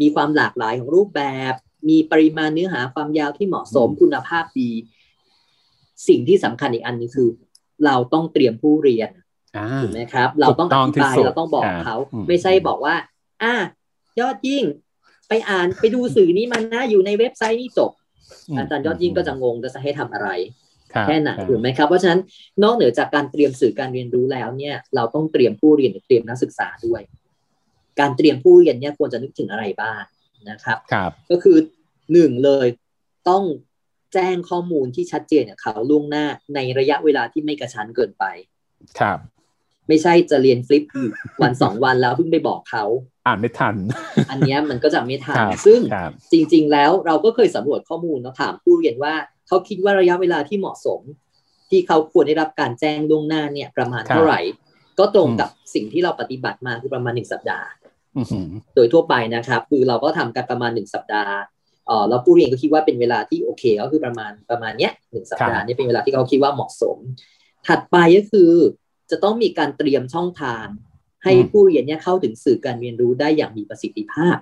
[0.00, 1.54] มีความหลากหลายของรูปแบบ
[1.88, 4.70] มีปริมาณเนื้อหาความยาวที่เหมาะสมคุณภาพดี
[6.08, 7.28] สิ่งที่สำคัญอีกอันนึงคือ
[7.84, 9.10] เราต้องเตรียมผู้เรียน
[9.82, 11.96] ถูกไหมครับ เราต้องอธิบายเราต้องบอกเขา
[12.28, 12.94] ไม่ใช่บอกว่า
[13.42, 13.54] อ่า
[14.20, 14.64] ยอดยิ่ง
[15.28, 17.90] ไปอ่านไปดูสื่อนี้มันนะอยู่ในเว็บไซต์นี่จบ
[18.56, 20.28] อาจารย์ยอดยิ่งก็จะงงจะให้ทำอะไร
[21.04, 22.20] แค่ไหนถูกไหมครับ เพราะฉะนั้น
[22.62, 27.02] นอกเหนือจากการเตรียมสื่อการเรียนรู้แล้วเนี่ย เราต้องเตรียมผู้เรียนเตรียมนักศึกษาด้วย
[28.00, 30.02] การเตรียมผู้เรียนเนี่ยควรจะนึกถึงอะไรบ้าง
[30.50, 31.56] นะครับครับ ก็คือ
[32.12, 32.66] หนึ่งเลย
[33.28, 33.44] ต้อง
[34.14, 38.24] แจ้งข้อมูลที่ชัดเจนกับเขาล่วงหน้าในระยะเวลาที่ไม่กระชั้นเกินไป
[39.00, 39.18] ครับ
[39.90, 40.84] ไม่ใช่จะเรียนฟลิป
[41.42, 42.84] วันสองวันแล้วเพิ่งไปบอกเขา
[43.26, 43.74] อ่านไม่ทัน
[44.30, 45.80] อันนี้มันก็จะไม่ทัน ซึ่ง
[46.32, 49.14] จริง ๆ แล้วเราก็เคยสำรวจข้อมูลเราถามผู้เรียนว่า
[49.48, 51.00] เขาคิดว่าระยะเวลาที่เหมาะสม
[51.70, 54.40] ที่เขาควรได้รับการแจ้งล่วงหน้าเนี่ยประมาณเท่าไหร่
[54.98, 57.68] ก็ตรงกับสิ่งที่เราปฏิบัติมาคือประมาณหนึ่งสัปดาห์
[58.74, 61.34] โดยทั่วไปนะครับคือเราก็ทำกันประมาณหนึ่งสัปดาห์
[61.86, 66.98] เออแล้วผู้เรียนก็คิดว่าเป็นเวลาที่โอเคก็คือประมาณประมาณเนี้ยหนึ่งสัปดาห์นี่เป็นเวลาที่เขาคิดว่าเหมาะสม
[67.66, 68.50] ถัดไปก็คือ
[69.10, 70.66] จะต้องมีการเตรียมช่องทาง
[71.24, 74.38] ให้ผู้เรียนเนี่ยเข้าถึงสื่อการเรียนรู้ได้อย่างมีประสิทธิภาพ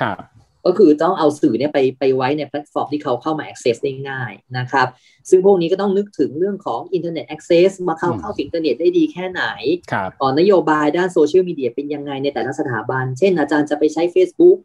[0.00, 0.18] ครับ
[0.66, 4.86] ก็คือต้องเอาสื่อเนี่ยไปไปไว้ในแพลตฟอร์มที่เขาเข้ามา access ได้ง่ายนะครับ
[5.30, 9.44] ซึ่งพวกนี้ก็ต้องนึกถึงเรื่องของ internet access มาเข้าเข้าถึงอินเทอร์เน็ตได้ดีแค่ไหน
[9.92, 14.58] ครับก่อนนโยบายด้านโซเชียลมีเดียเป็นยังไงในแต่ละสถาบัน เช่นอาจารย์จะไปใช้ Facebook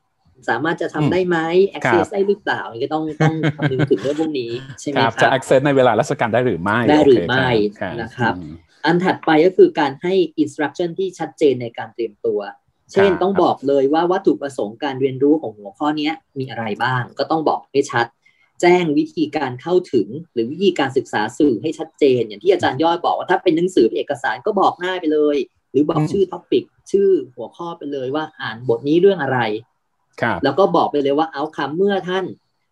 [0.49, 1.37] สามารถจะทำได้ไหม
[1.77, 8.33] access ได้หรือเปล่านี่ก็ต้องต้องคำนึงถึงเรื่องพวกนี้ใช่ไหมคครัรับบจะ access ในเวลาราชการได้หรือไม่ได้หรือโเคไม่ครับนะครับ
[8.85, 12.39] อืมอันถัดไปก็คือการให้ instruction ที่ชัดเจนในการเตรียมตัว
[12.93, 18.05] เช่นครับต้องบอกเลยว่าวัตถุประสงค์การเรียนรู้ของหัวข้อเนี้ยมีอะไรบ้าง ก็ต้องบอกให้ชัด
[18.61, 25.37] แจ้งวิธีการเข้าถึง หรือวิธีการศึกษาสื่อให้ชัดเจน อย่างที่อาจารย์ยอดบอกว่าถ้าเป็นหนังสือเป็นเอกสารก็บอกหน้าไปเลย
[25.71, 29.39] หรือบอกอืมชื่อ topic ชื่อหัวข้อไปเลยว่าอ่านบทนี้เรื่องอะไร
[30.21, 32.25] ครับแล้วก็บอกไปเลยว่า outcome เมื่อท่าน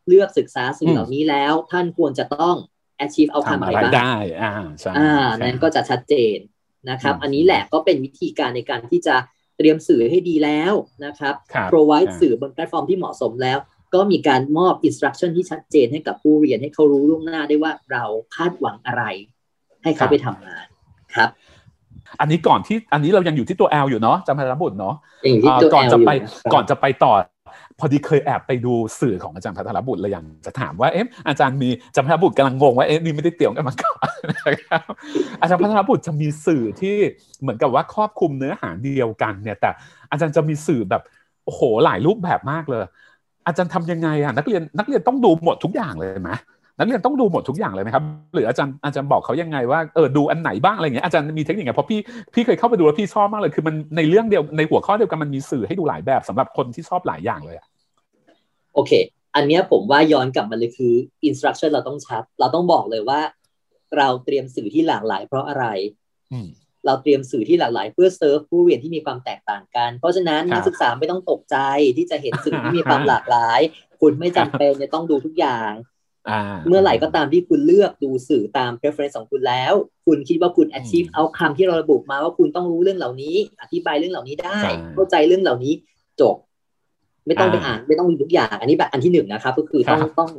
[0.07, 2.57] เลือกศึกษาสื่อเหล่านี้แล้ว ท่านควรจะต้อง
[3.05, 6.37] achieve outcome ทำอะไรอะไรไรบ้างได้ อ่าใช่อ่าใช่นั้นก็จะชัดเจน
[6.89, 9.15] นะครับอืมอันนี้แหละก็เป็นวิธีการในการที่จะ
[9.57, 10.73] เตรียมสื่อให้ดีแล้ว
[11.05, 13.57] นะครับครับ provide อ่าสื่อบนแพลตฟอร์มที่เหมาะสมแล้ว
[13.93, 18.03] ก็มีการมอบ instruction ที่ชัดเจนให้กับผู้เรียนให้เขารู้ล่วงหน้าได้ว่าเรา
[18.35, 19.03] คาดหวังอะไร
[19.83, 20.65] ให้เขาไปทำงาน
[21.15, 21.29] ครับ
[22.19, 27.32] อันนี้ก่อนที่อันนี้เรายังอยู่ที่ตัว L อยู่เนาะจำพันธบุตรเนาะอย่างที่อ่าตัวก่อน L จะไปอยู่นะครับก่อนจะไปต่อพ
[27.83, 34.91] อดีเคยแอบไปดูสื่อของอาจารย์พัทรบุตรเลยอย่างจะถามว่าเอ๊ะอาจารย์มีอาจารย์พัทรบุตรกำลังงงว่าเอ๊ะนี่ไม่ได้เตรียมกันมาก่อนนะครับ
[35.41, 36.95] อาจารย์พัทรบุตรจะมีสื่อที่
[37.41, 39.69] เหมือนกับว่าครอบคลุมเนื้อหาเดียวกันเนี่ยแต่
[40.11, 41.01] อาจารย์จะมีสื่อแบบ
[41.45, 42.83] โอ้โหหลายรูปแบบมากเลย
[43.47, 46.31] อาจารย์ทำยังไงอะนักเรียนนักเรียนต้องดูหมดทุกอย่างเลยไหม
[46.79, 51.99] นักเรียนต้องดูหมดทุกอย่างเลยไหมครับ หรืออาจารย์อาจารย์บอกเขายังไงว่าเออดูอันไหนบ้างอะไรเงี้ยอาจารย์มีเทคนิคไงเพราะพี่
[52.33, 57.67] พี่เคยเข้าไปดูแล้วพี่ชอบมากเลยคือมันในเรื่องเดียวในหัวข้อเดียวกันมันมีสื่อให้ดูหลายแบบสำหรับคนที่ชอบหลายอย่างเลยอะ
[58.73, 58.91] โอเค
[59.35, 60.93] อันเนี้ยผมว่าย้อนกลับมาเลยคือ
[61.27, 63.21] instruction เราต้องชัด เราต้องบอกเลยว่า
[63.97, 65.65] เราเตรียมสื่อที่หลากหลาย เพราะอะไร
[66.33, 66.47] อืม
[66.85, 71.57] เราเตรียมสื่อที่หลากหลาย เพื่อเซิร์ฟผู้เรียนที่มีความแตกต่างกัน เพราะฉะนั้นครับนักศึกษาไม่ต้องตกใจ
[71.97, 73.59] ที่จะเห็นสื่อที่มีความหลากหลาย
[74.01, 75.71] คุณไม่จำเป็นจะต้องดูทุกอย่าง
[76.29, 79.73] อ่าเมื่อไหร่ก็ตามที่คุณเลือกดูสื่อตาม preference ของคุณแล้ว
[80.05, 85.73] คุณคิดว่าคุณ achieve อืมเอาคำที่เราระบุมาว่าคุณต้องรู้เรื่องเหล่านี้ อธิบายเรื่องเหล่านี้ได้ใช่เข้าใจเรื่องเหล่านี้
[86.21, 86.35] จบ
[87.27, 90.29] ไม่ต้องไปอ่าอ่านไม่ต้องดูทุกอย่าง อันนี้แบบอันที่หนึ่งนะครับ ก็คือต้องครับต้อง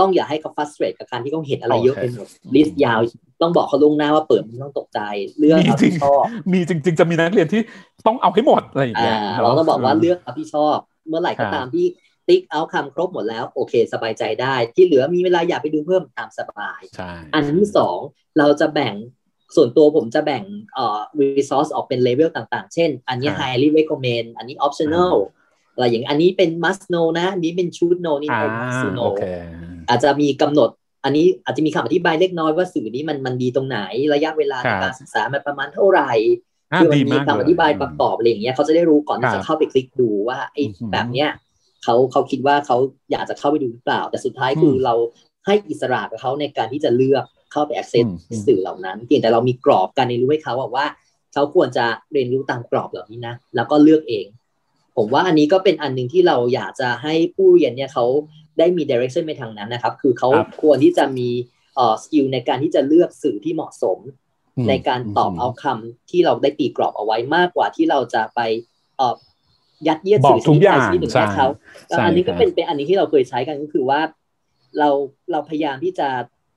[0.00, 3.00] ต้องอย่าให้เขา frustrate กับการที่เขาเห็นอะไรเยอะโอไปเคหมดลิสต์ยาว
[3.42, 5.00] ต้องบอกเขาล่วงหน้าว่าเปิดไม่ต้องตกใจ
[5.38, 7.62] เรื่องมีเอาจริที่งชอบมีจริง ๆ จะมีนักเรียนที่
[8.06, 10.76] ต้องเอาให้หมดอะไรอย่างอ่าเงี้ยเราต้องบอกว่าเลือกเอาที่ชอบ
[11.08, 11.86] เมื่อไหร่ก็ครับตามที่
[12.28, 17.98] ติ๊กเอาคำครบหมดแล้วโอเค สบายใจได้ ที่เหลือมีเวลาอยากไปดูเพิ่มตามสบายใช่อันที่สอง
[18.38, 18.94] เราจะแบ่ง
[19.56, 20.42] ส่วนตัวผมจะแบ่ง
[20.74, 28.54] เอ่อ resource ออกเป็นเลเวลต่างๆ เช่น อันนี้ highly recommend อันนี้ optional อะไรอย่างอันนี้เป็น must know นะอันนี้เป็น should know นี่อ่าเป็น
[28.60, 29.22] must โอ know เค
[29.88, 30.70] อาจจะมีกำหนด
[31.04, 33.78] อันนี้อาจจะมีคำอธิบายเล็กน้อยว่าสื่อนี้มันมันดีตรงไหน
[34.14, 36.12] ระยะเวลาครัในบการศึกษามันประมาณเท่าไหร่
[36.72, 41.30] อ่าคือมันดีมีมากคำอธิบายประกอบอะไรอย่างเงี้ยเขาจะได้รู้ก่อนที่ครัจะบเข้าไปคลิกดูว่าไอ้อือหือแบบเนี้ย
[41.84, 42.76] เขาเขาคิดว่าเขา
[43.10, 44.94] อยากจะเข้าไปดูหรือเปล่า แต่สุดท้ายคืออมเรา
[45.46, 50.86] ให้อิสระกับเขาในการที่จะเลือกเข้าไป access อืมอืมสื่อเหล่านั้นเพียงแต่เรามีกรอบการเรียนรู้ให้เขาบอกว่า
[51.32, 54.26] เขาควรจะเรียนรู้ตามกรอบเหล่านี้นะแล้วก็เลือกเอง
[54.96, 58.04] ผมว่าอันนี้ก็เป็นอันหนึ่งที่เราอยากจะให้ผู้เรียนเนี่ยเขา
[58.58, 61.28] ได้มี direction ไปทางนั้นนะครับ คือเขาครับควรที่จะมี
[61.76, 63.98] เอ่อสกิลในการที่จะเลือกสื่อที่เหมาะสม
[64.56, 68.40] อืมในการตอบอืมเอาคำที่เราได้ตีกรอบเอาไว้มากกว่าที่เราจะไป
[68.96, 69.14] เอ่อ
[69.86, 71.48] ยัดเยียดบอกสื่อทุกอย่างชนิดหนึ่งใช่ให้เขา
[71.88, 74.00] ใช่อันนี้ก็ครับเป็นเป็นอันนี้ที่เราเคยใช้กันก็คือว่า
[74.78, 74.88] เรา
[75.32, 76.08] เราพยายามที่จะ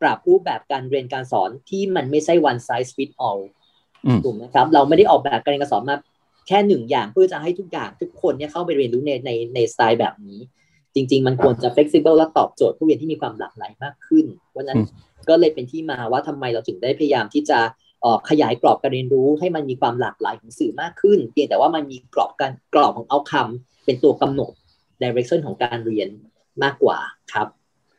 [0.02, 3.42] ปรับรูปแบบการเรียนการสอนที่มันไม่ใช่ one size fit all
[4.06, 5.98] อืมถูกไหมครับ เราไม่ได้ออกแบบการเรียนการสอนมา
[6.48, 10.40] แค่หนึ่งอย่างเพื่อจะให้ทุกอย่างทุกคนเนี่ยเข้าไปเรียนรู้ในในในสไตล์แบบนี้
[10.96, 14.88] จริง ๆ มันควรจะ flexible และตอบโจทย์ผู้เรียนที่มีความหลากหลายมากขึ้นเพราะฉะนั้นอืม
[15.30, 17.60] ก็เลยเป็นที่มาว่าทำไมเราถึงได้พยายามที่จะ
[18.02, 24.52] เอ่อขยายกรอบการเรียนรู้ให้มันมีความหลากหลายของสื่อมากขึ้น เพียงแต่ว่ามันมีกรอบการกรอบของเอาคำเป็นตัวกำหนด
[25.02, 26.10] direction ของการเรียน
[26.64, 26.98] มากกว่า
[27.34, 27.48] ครับ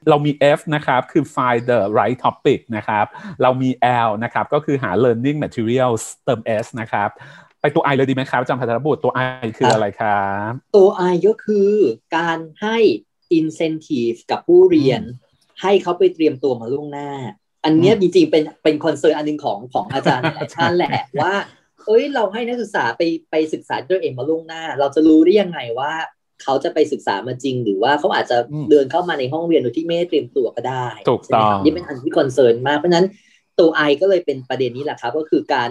[0.08, 3.06] เรามี F นะครับ คือ find the right topic นะครับ
[3.42, 3.70] เรามี
[4.06, 7.10] L นะครับ ก็คือหา learning materials เติม S นะครับ
[7.66, 9.12] ไปตัว I เลยดีไหมครับอาจารย์พัทรบุตรตัว
[9.44, 11.70] I คืออะไรครับตัว I ก็คือ
[12.16, 12.76] การให้
[13.38, 15.02] incentive กับผู้เรียน
[15.62, 17.10] ให้เขาไปเตรียมตัวมาล่วงหน้า
[17.64, 21.32] อันเนี้ยอืมจริงๆเป็นเป็น concern อันหนึ่งของของอาจารย์หลายท่านแหละว่า
[21.86, 25.92] เอ้ยเราให้นักศึกษาไปไปศึกษาด้วยตัวเองมาล่วงหน้า เราจะรู้ได้ยังไงว่า
[26.42, 33.06] เขาจะไปศึกษามาจริง หรือว่าเขาอาจจะอืมเดินเข้ามาในห้องเรียนโดยที่ไม่ได้เตรียมตัวก็ได้ถูกต้องใช่ไหมครับนี่เป็นอันที่ concern มากเพราะฉะนั้น
[33.58, 35.68] ตัว I ก็เลยเป็นประเด็นนี้แหละครับ ก็คือการ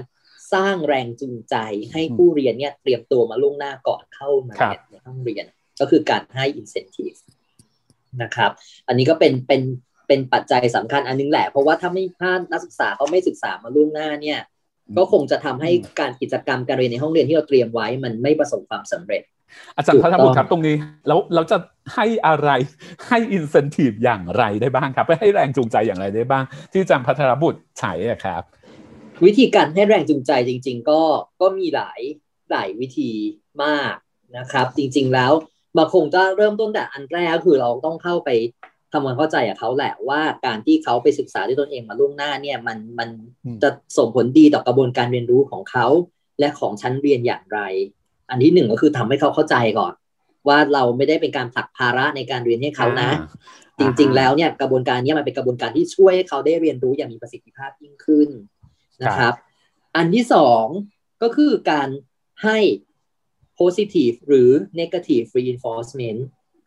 [0.52, 1.56] สร้างแรงจูงใจ
[1.92, 5.44] ให้ผู้เรียนเนี่ยเตรียมตัวมาล่วงหน้าก่อนเข้ามา ครับ ในห้องเรียน
[5.80, 7.18] ก็คือการให้ incentive
[8.22, 8.50] นะครับ
[8.88, 9.62] อันนี้ก็เป็นเป็น
[10.08, 14.38] เป็นปัจจัยสำคัญอันนึงแหละ เพราะว่าถ้าไม่ถ้านักศึกษาเขาไม่ศึกษามาล่วงหน้าเนี่ย
[14.98, 15.70] ก็คงจะทำให้
[16.00, 19.22] การกิจกรรมการเรียนในห้องเรียนที่เราเตรียมไว้ มันไม่ประสบความสำเร็จ
[19.76, 20.76] อาจารย์พัฒบุตรครับตรงนี้
[21.08, 21.56] แล้วเราจะ
[21.94, 22.50] ให้อะไร
[23.08, 27.92] ให้อินเซนティブอย่างไรได้บ้างครับให้แรงจูงใจอย่างไรได้บ้าง ที่อาจารย์พัฒนบุตรใช้
[28.24, 28.42] ครับ
[29.23, 31.01] วิธีการให้แรงจูงใจจริง ๆ ก็
[31.41, 32.01] ก็มีหลาย
[32.51, 33.11] หลายวิธี
[33.63, 33.93] มาก
[34.37, 35.31] นะครับ จริง ๆแล้ว
[35.77, 38.29] มาคงจะเริ่มต้นแต่อันแรกก็คือเราต้องเข้าไป
[38.91, 43.09] ทำความเข้าใจกับเขาแหละว่าการที่เขาไปศึกษาด้วยตนเองมาล่วงหน้าเนี่ยมันมัน
[43.63, 45.87] จะส่งผลดีต่อกระบวนการเรียนรู้ของเขา
[46.39, 47.59] และของชั้นเรียนอย่างไร
[48.29, 49.93] อันที่หนึ่งก็คือทำให้เขาเข้าใจก่อน
[50.47, 53.09] ว่าเราไม่ได้เป็นการผลักภาระในการเรียนให้เขานะ
[53.79, 58.29] จริง ๆ แล้วเนี่ยกระบวนการนี้มันเป็นกระบวนการที่ช่วยให้เขาได้เรียนรู้อย่างมีประสิทธิภาพยิ่งขึ้น
[59.03, 59.33] นะครับ
[59.95, 60.65] อันที่สอง
[61.23, 61.89] ก็คือการ
[62.43, 62.57] ให้
[63.59, 66.19] positive หรือ negative reinforcement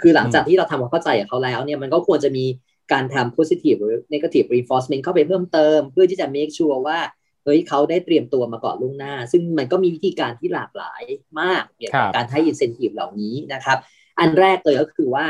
[0.02, 2.44] คือหลังจากที่เราทำความเข้าใจกับเขาแล้วเนี่ยมันก็ควรจะมี
[2.92, 7.00] การทำ positive หรือ negative reinforcement เข้าไปเพิ่มเติม เพื่อที่จะ make sure ว่า
[7.44, 11.02] เฮ้ยเขาได้เตรียมตัวมาก่อนล่วงหน้า ซึ่งมันก็มีวิธีการที่หลากหลาย
[11.40, 13.78] มากเกี่ยวกับการให้ incentive เหล่านี้นะครับ
[14.18, 15.26] อันแรกเลยก็คือว่า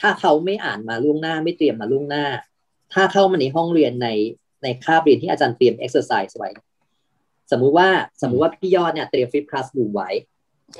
[0.00, 2.24] ถ้าเขาไม่อ่านมาล่วงหน้าไม่เตรียมมาล่วงหน้า
[2.94, 4.08] ถ้าเข้ามาในห้องเรียนใน
[4.64, 6.50] ในคาบเรียนที่อาจารย์เตรียม exercise ไว้
[7.50, 7.88] สมมุติว่า
[8.22, 10.10] สมมุติว่าพี่ยอดเนี่ยเตรียม flip classroom ไว้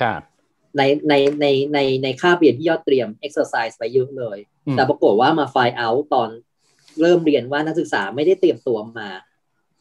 [0.01, 0.21] ครับ
[0.77, 4.37] ในในในในในค่าเรียนที่ยอดเตรียม exercise ไปเยอะเลย
[4.71, 6.29] แต่ปรากฏว่ามาไฟล์เอาตอน
[7.01, 9.09] เริ่มเรียนว่านักศึกษาไม่ได้เตรียมตัวมา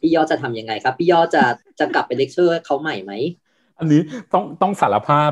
[0.01, 1.45] พี่ยอดจะทำยังไงครับ พี่ยอดจะ
[1.79, 3.13] จะกลับไปเลคเชอร์เขาใหม่ไหม
[3.79, 4.01] อันนี้
[4.33, 5.31] ต้องต้องสารภาพ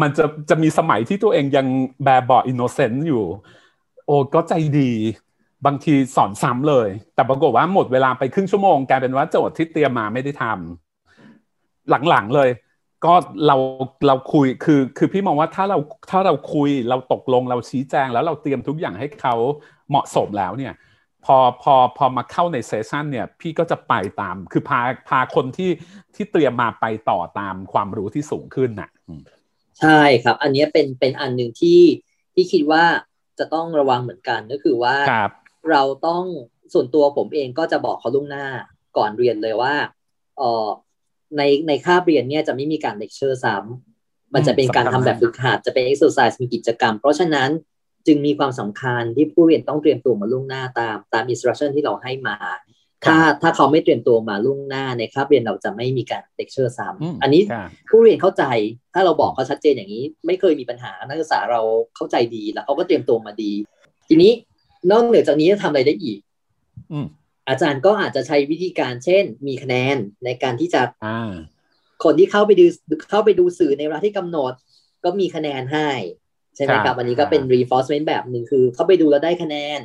[0.00, 1.66] มันจะจะมีสมัยที่ตัวเองยัง
[2.04, 3.24] แบบเออ innocent อยู่
[4.06, 4.90] โอ้ก็ใจดี
[5.66, 12.50] บางทีสอนซ้ำเลย แต่ปรากฏว่าหมดเวลาไปครึ่งชั่วโมงกลายเป็นว่าโจทย์ที่เตรียมมาไม่ได้ทำหลังๆเลย
[13.04, 13.14] ก็
[13.46, 13.56] เรา
[14.06, 15.78] เราคุยคือคือพี่มองว่าถ้าเรา
[16.10, 19.34] ถ้าเราคุยเราตกลงเราชี้แจง แล้วเราเตรียมทุกอย่างให้เขา
[19.90, 20.74] เหมาะสมแล้วเนี่ย
[21.24, 25.70] พอพอพอมาเข้าใน session เนี่ย พี่ก็จะไปตาม คือพาพาคนที่
[26.14, 28.90] ที่เตรียมมาไปต่อตามความรู้ที่สูงขึ้นน่ะ
[29.80, 31.80] ใช่ครับ อันนี้เป็นเป็นอันหนึ่งที่
[32.34, 32.84] ที่คิดว่า
[33.38, 34.94] จะต้องระวังเหมือนกันก็คือว่า
[35.24, 35.24] ร
[35.70, 36.24] เราต้อง
[36.72, 38.46] ส่วนตัวผมเองก็จะบอกเขาล่วงหน้า
[38.96, 39.74] ก่อนเรียนเลยว่า
[40.38, 40.68] เออ
[41.36, 47.50] ในในคาบเรียนเนี่ยจะไม่มีการเลคเชอร์ซ้ำมันจะเป็นการทำแบบฝึกหัดจะเป็น exercise มีกิจกรรม เพราะฉะนั้น
[48.06, 52.36] จึงมีความสำคัญที่ผู้เรียนต้องเตรียมตัวมาล่วงหน้าตามตาม instruction ที่เราให้มา
[53.04, 57.42] ถ้าถ้าเขาไม่เตรียมตัวมาล่วงหน้าในคาบเรียนเราจะไม่มีการเลคเชอร์ซ้ำอันนี้
[57.90, 58.44] ผู้เรียนเข้าใจ
[58.94, 61.60] ถ้าเราบอกเขาชัดเจนอย่างนี้ ไม่เคยมีปัญหานักศึกษาเรา
[61.96, 63.52] เข้าใจดีแล้วเขาก็เตรียมตัวมาดี
[64.08, 64.32] ทีนี้
[64.90, 66.18] นอกเหนือจากนี้จะทำอะไรได้อีก
[67.48, 70.82] อาจารย์ก็อาจจะใช้วิธีการเช่น มีคะแนนในการที่จะ
[72.04, 72.64] คนที่เข้าไปดู
[73.10, 74.52] เข้าไปดูสื่อในเวลาที่กำหนด
[75.04, 75.88] ก็มีคะแนนให้
[76.56, 79.80] ใช่ไหมครับอันนี้ก็เป็น reinforcement แบบหนึ่งคือ เข้าไปดูแล้วได้คะแนน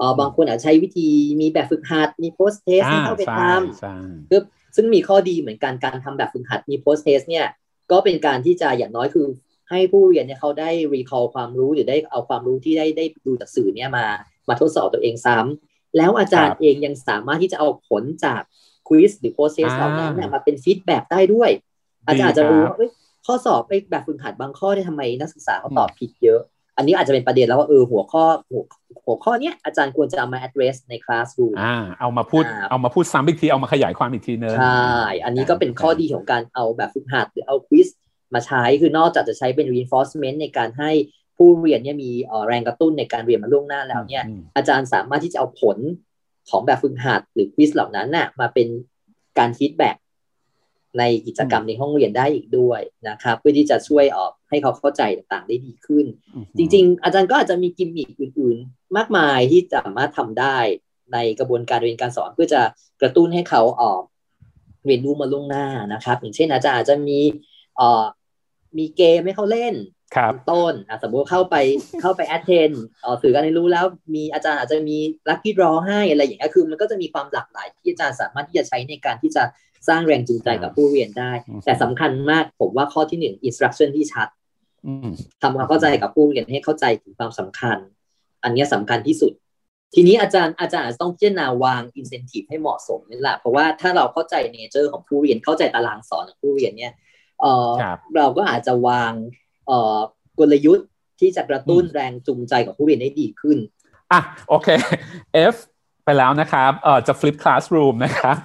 [0.00, 1.08] อ๋อบางคนอาจใช้วิธี
[1.40, 4.40] มีแบบฝึกหัดมี post test ให้เข้าไปทำคือ
[4.76, 7.46] ซึ่งมีข้อดีเหมือนกันการทำแบบฝึกหัดมี post test เนี่ย
[7.90, 9.26] ก็เป็นการที่จะอย่างน้อยคือ
[9.70, 14.06] ให้ผู้เรียนเนี่ยเขาได้ recall ความรู้หรือได้เอาความรู้ที่ได้ได้ดูจากสื่อเนี่ยมา
[14.48, 18.40] มาทดสอบตัวเองซ้ำแล้วอาจารย์เองยังสามารถที่จะเอาผลจาก
[18.88, 21.50] quiz หรือ process เหล่านั้นเนี่ยมาเป็น feedback ได้ด้วย
[22.08, 22.74] อาจารย์อาจจะรู้ว่า
[23.26, 26.40] ข้อสอบไปแบบฝึกหัดบางข้อที่ทำไมนักศึกษาเขาตอบผิดเยอะ
[26.76, 28.62] อันนี้อาจจะเป็นประเด็นแล้วว่าเออหัวข้อหัว
[29.04, 34.86] หัวข้อเนี้ยอาจารย์ควรจะเอามา address ในคลาสดูอ่าเอามาพูดเอามาพูดซ้ำอีกที เอามาขยายความอีกทีนึงใช่
[35.24, 37.88] อันนี้ก็เป็นข้อดีของการเอาแบบฝึกหัดหรือเอา quiz
[38.34, 40.90] มาใช้คือนอกจากจะใช้เป็น reinforcement ในการให้
[41.36, 42.10] ผู้เรียนเนี่ยมี
[42.46, 44.24] แรงกระตุ้นในการเรียนมาล่วงหน้าแล้วเนี่ย
[44.56, 45.78] อาจารย์สามารถที่จะเอาผล
[46.50, 48.68] ของแบบฝึกหัดหรือ quiz เหล่านั้นน่ะมาเป็น
[49.38, 49.96] การ feedback
[50.98, 56.06] ในกิจกรรมในห้องเรียนได้อีกด้วยนะครับ เพื่อที่จะช่วยออกให้เขาเข้าใจต่างๆได้ดีขึ้น
[56.56, 60.56] จริง ๆ อาจารย์ก็อาจจะมีกิมมิคอื่น ๆ มากมายที่สามารถทำได้
[61.12, 62.60] ในกระบวนการเรียนการสอนเพื่อจะ
[63.00, 64.02] กระตุ้นให้เขาออก
[64.86, 67.18] เรียนรู้มาล่วงหน้านะครับ อย่างเช่นอาจารย์อาจจะมี
[67.76, 68.04] เอ่อ
[68.78, 69.74] มีเกมให้เขาเล่น
[70.51, 71.55] ต้นสมมติเข้าไป
[72.01, 72.71] เข้าไปแอดเทน
[73.21, 73.85] สื่อการเรียนรู้แล้ว
[74.15, 74.97] มีอาจารย์อาจจะมี
[75.29, 79.43] ลัคกี้รอให้อะไรอย่างเงี้ยคือมันก็จะมีความหลากหลายที่อาจารย์สามารถที่จะใช้ในการที่จะ
[79.87, 81.31] สร้างแรงจูงใจกับผู้เรียนได้
[81.65, 84.27] แต่สำคัญมากผมว่าข้อที่หนึ่งอินสตรัคชั่นที่ชัด
[85.41, 87.77] ทำความเข้าใจกับผู้เรียนให้เข้าใจถึงความสำคัญ
[88.43, 89.33] อันนี้สำคัญที่สุด
[89.93, 96.93] ทีนี้อาจารย์อาจารย์ต้องพิจารณาวางอินเซนティブให้เหมาะสมนี่แหละเพราะว่าถ้าเราเข้าใจเนเจอร์ของผู้เรียนเข้าใจตารางสอนของผู้เรียนเนี่ย
[97.41, 97.71] เออ
[98.17, 99.40] เราก็อาจจะวางเออ
[100.38, 100.86] กลยุทธ์
[101.20, 103.58] ที่จะกระตุ้นแรงจูงใจของผู้เรียนได้ดีขึ้น
[104.12, 104.68] อะโอเค
[105.54, 105.56] F
[106.04, 108.36] ไปแล้วนะครับเอ่อจะ flip classroom นะครับ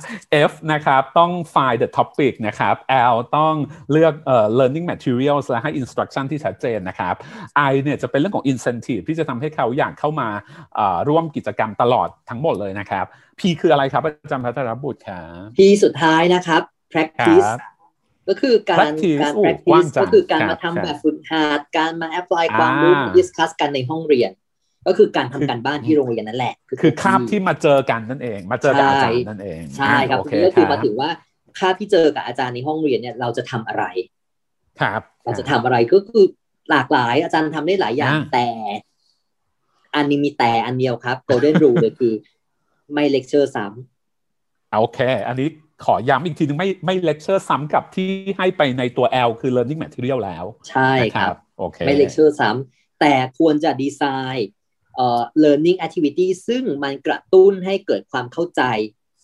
[0.50, 2.76] F นะครับต้อง find the topic นะครับ
[3.14, 3.56] L ต้อง
[3.92, 7.16] เลือกเอ่อ learning materials และให้ instruction ที่ชัดเจนนะครับ
[7.72, 10.30] I เนี่ยจะเป็นเรื่องของ incentive ที่จะทำให้เขาอยากเข้ามา
[11.10, 13.06] ร่วมกิจกรรมตลอดทั้งหมดเลยนะครับ
[13.40, 16.62] P คืออะไรครับอาจารย์พัทรบุตรครับ P สุดท้ายนะครับ
[16.94, 17.50] practice
[18.28, 24.32] ก็คือการ practice การโอ้ practice กว้างจังก็คือการครับมาทำครับแบบฝึกหัดการมา apply ความรู้อ่าดิสคัสกันในห้องเรียน
[24.88, 31.10] ก็คือการทำการบ้านที่โรงเรียนนั่นแหละ คือคาบที่มาเจอกันนั่นเอง มาเจอกับอาจารย์นั่นเองใช่ครับโอเคก็คือรัมาบถึงว่า
[31.60, 33.84] คาบที่เจอกับอาจารย์ในห้องเรียนเนี่ยเราจะทำอะไร
[34.82, 36.26] ครับเราจะทำอะไรก็คือ
[36.72, 38.48] หลากหลายอาจารย์ทำได้หลายอย่างอ่าแต่
[39.96, 42.14] อันนี้มีแต่อันเดียวครับ golden rule เลยคือ
[42.94, 45.50] ไม่เลคเชอร์ซ้ำโอเค อันนี้
[45.86, 54.04] ขอย้ำอีกทีนึงไม่ไม่เลคเชอร์ซ้ำกับที่ให้ไปในตัว L คือ learning material แล้ว ใช่นะครับโอเคไม่เลคเชอร์ซ้ำแต่ควรจะดีไซ
[54.36, 54.50] น์
[54.96, 58.62] เอ่อ learning activity ซึ่งมันกระตุ้นให้เกิดความเข้าใจ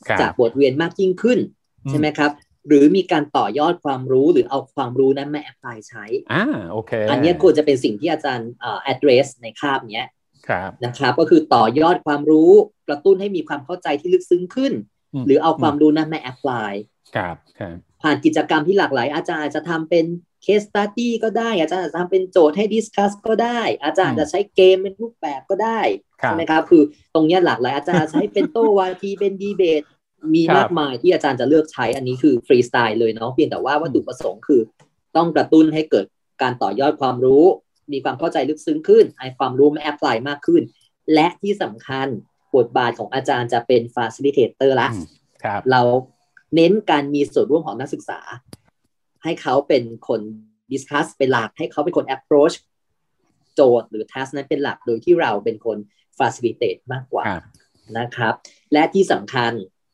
[0.08, 1.40] ครับจากบทเรียนมากยิ่งขึ้น
[1.86, 2.32] อืมใช่ไหมครับ
[2.68, 10.08] หรือมีการต่อยอดความรู้หรือเอาความรู้นั้นมา apply ใช้อ่าโอเคอันเนี้ยควรจะเป็นสิ่งที่อาจารย์เอ่อ address ในคาบเนี้ย
[10.48, 12.52] ครับนะครับก็คือต่อยอดความรู้
[12.88, 14.76] กระตุ้นให้มีความเข้าใจที่ลึกซึ้งขึ้นม
[15.28, 16.72] หรือเอาความรู้นั้นมา apply
[17.16, 20.06] ครับครับผ่านกิจกรรมที่หลากหลาย อาจารย์อาจจะทำเป็น
[20.46, 25.80] case study ก็ได้ อาจารย์อาจจะทำเป็นโจทย์ให้ discuss ก็ได้ อาจารย์อาจจะใช้เกมเป็นรูปแบบก็ได้
[26.22, 29.82] ครับใช่ไหมครับ คือตรงเนี้ยหลากหลายอาจารย์อาจจะใช้เป็นโต้วาทีเป็นดีเบต
[30.34, 34.62] มีครับมากมายที่อาจารย์จะเลือกใช้อันนี้คือฟรีสไตล์เลยเนาะเพียงแต่ว่าวัตถุประสงค์คือ
[35.16, 36.06] ต้องกระตุ้นให้เกิด
[36.42, 37.44] การต่อยอดความรู้
[37.94, 40.62] มีความเข้าใจลึกซึ้งขึ้นไอความรู้มาแอพพลายมากขึ้น
[41.14, 42.08] และที่สำคัญ
[42.56, 45.06] บทบาทของอาจารย์จะเป็น facilitator ละอืม
[45.44, 45.82] ครับเรา
[46.56, 48.20] เน้นการมีส่วนร่วมของนักศึกษา
[49.24, 50.22] ให้เขาเป็นคน
[50.72, 52.56] ดิสคัสเป็นหลักให้เขาเป็นคน approach
[53.56, 55.78] โจทย์หรือ task นั้นเป็นหลักโดยที่เราเป็นคน
[56.20, 57.44] facilitate มากกว่าครับ
[57.98, 58.34] นะครับ
[58.74, 59.52] และที่สำคัญ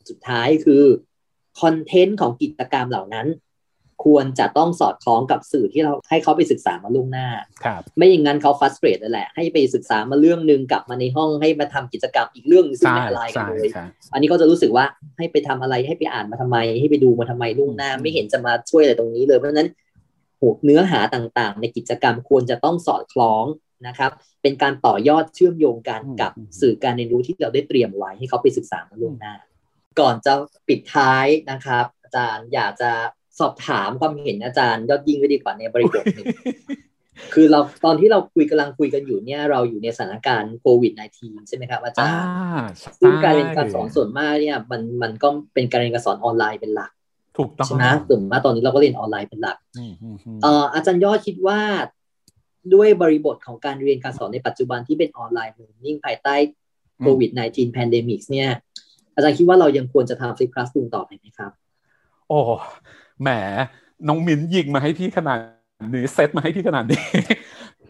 [0.09, 0.83] สุดท้ายคือ
[1.61, 3.27] คอนเทนต์ของกิจกรรมเหล่านั้น
[4.05, 7.27] ควรจะต้องสอดคล้องกับสื่อที่เราให้เขาไปศึกษามาล่วงหน้า
[7.65, 14.85] ครับไม่อย่างนั้นเขาฟัสเตรตนั่นแหละ ให้ไปศึกษามาเรื่องหนึ่งกลับมาในห้องให้มาทำกิจกรรมอีกเรื่องหนึ่งซึ่งใช่ไม่อะไรกันใช่เลยครับอันนี้ก็จะรู้สึกว่า
[15.17, 19.69] ให้ไปทำอะไรให้ไปอ่านมาทำไม ให้ไปดูมาทำไมล่วงหน้าอืมไม่เห็นจะมาช่วยอะไรตรงนี้เลย เพราะฉะนั้น
[20.37, 23.45] โหเนื้อหาต่างๆ ในกิจกรรมควรจะต้องสอดคล้อง
[23.87, 26.31] นะครับเป็นการต่อยอดเชื่อมโยงกันกับ
[26.61, 29.33] สื่อการเรียนรู้ที่เราได้เตรียมไว้ให้เขาไปศึกษามาล่วงหน้า
[29.99, 30.33] ก่อนจะ
[30.67, 32.91] ปิดท้ายนะครับ อาจารย์อยากจะ
[33.39, 36.27] สอบถามความเห็นอาจารย์ยอดยิ่งไว้ดีกว่าในบริบทหนึ่ง
[37.33, 46.91] คือเราตอนที่เราคุยกำลังคุยกันอยู่เนี่ยเราอยู่ในสถานการณ์โควิด -19 ใช่ไหมครับอาจาอ่ารย์ใช่ซึ่งการเรียนการสอนส่วนมากเนี่ยมันมันก็เป็นการเรียนการสอนออนไลน์เป็นหลัก
[47.37, 51.59] ถูกต้องใช่ไหมส่วนมากตอนนี้เราก็เรียนออนไลน์เป็นหลักอืมอืมอืมเอ่ออาจารย์ยอดคิดว่า
[52.73, 56.35] ด้วยบริบทของการเรียนการสอนในปัจจุบันที่เป็นออนไลน์ learning ภายใต้
[57.01, 58.49] โควิด -19 pandemic เนี่ย
[59.15, 61.51] อาจารย์คิดว่าเรายังควรจะทำ flip classroom ต่อไปไหมครับ
[62.27, 62.39] โอ้
[63.21, 63.29] แหม
[64.07, 65.37] น้องมิ้นยิงมาให้พี่ขนาด
[65.95, 67.03] นี้เซตมาให้พี่ขนาดนี้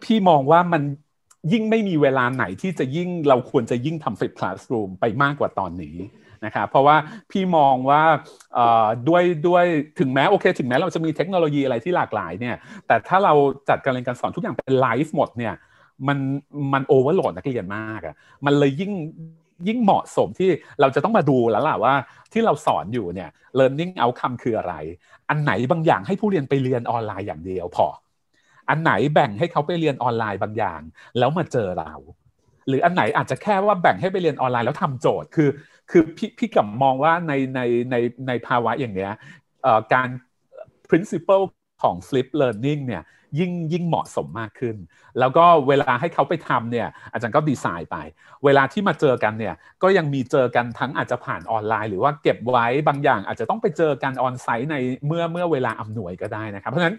[0.04, 0.82] พี่มองว่ามัน
[1.52, 5.96] ยิ่งไม่มีเวลาไหนที่จะยิ่งเราควรจะยิ่งทำ flip classroom ไปมากกว่าตอนนี้
[6.44, 6.96] นะครับเพราะว่า
[7.30, 8.02] พี่มองว่า
[9.08, 9.64] ด้วยด้วย
[10.00, 13.34] ถึงแม้โอเค ถึงแม้เราจะมีเทคโนโลยีอะไรที่หลากหลายเนี่ย แต่ถ้าเรา
[13.68, 15.54] จัดการเรียนการสอนทุกอย่างเป็นไลฟ์หมดเนี่ย
[16.08, 16.18] มัน
[16.72, 18.14] มันโอเวอร์โหลดนักเรียนมากอะ
[18.46, 18.92] มันเลยยิ่ง
[19.68, 21.94] ยิ่งเหมาะสมที่เราจะต้องมาดูแล้วล่ะว่า
[22.32, 24.74] ที่เราสอนอยู่เนี่ย learning outcome คืออะไร
[25.28, 27.86] อันไหนบางอย่างให้ผู้เรียนไปเรียนออนไลน์อย่างเดียวพอ
[28.68, 30.80] อันไหนแบ่งให้เขาไปเรียนออนไลน์บางอย่าง
[31.18, 31.92] แล้วมาเจอเรา
[32.68, 35.48] หรืออันไหนอาจจะแค่ว่าแบ่งให้ไปเรียนออนไลน์แล้วทำโจทย์คือ
[35.90, 37.96] คือพี่พี่กับมองว่าในในใน
[38.28, 39.12] ในภาวะอย่างเนี้ย
[39.92, 40.08] การ
[40.90, 41.44] principle
[41.82, 43.04] ของ flip learning เนี่ย
[43.38, 44.76] ยิ่งยิ่งเหมาะสมมากขึ้น
[45.18, 47.96] แล้วก็เวลาให้เขาไปทำเนี่ยอาจารย์ก็ดีไซน์ไป
[48.44, 56.98] เวลาที่มาเจอกันเนี่ยก็ยังมีเจอกันทั้งอาจจะผ่านออนไลน์ หรือว่าเก็บไว้บางอย่างอาจจะต้องไปเจอกันออนไซต์ในเมื่อเมื่อเวลาอำนวยก็ได้นะครับ เพราะฉะนั้น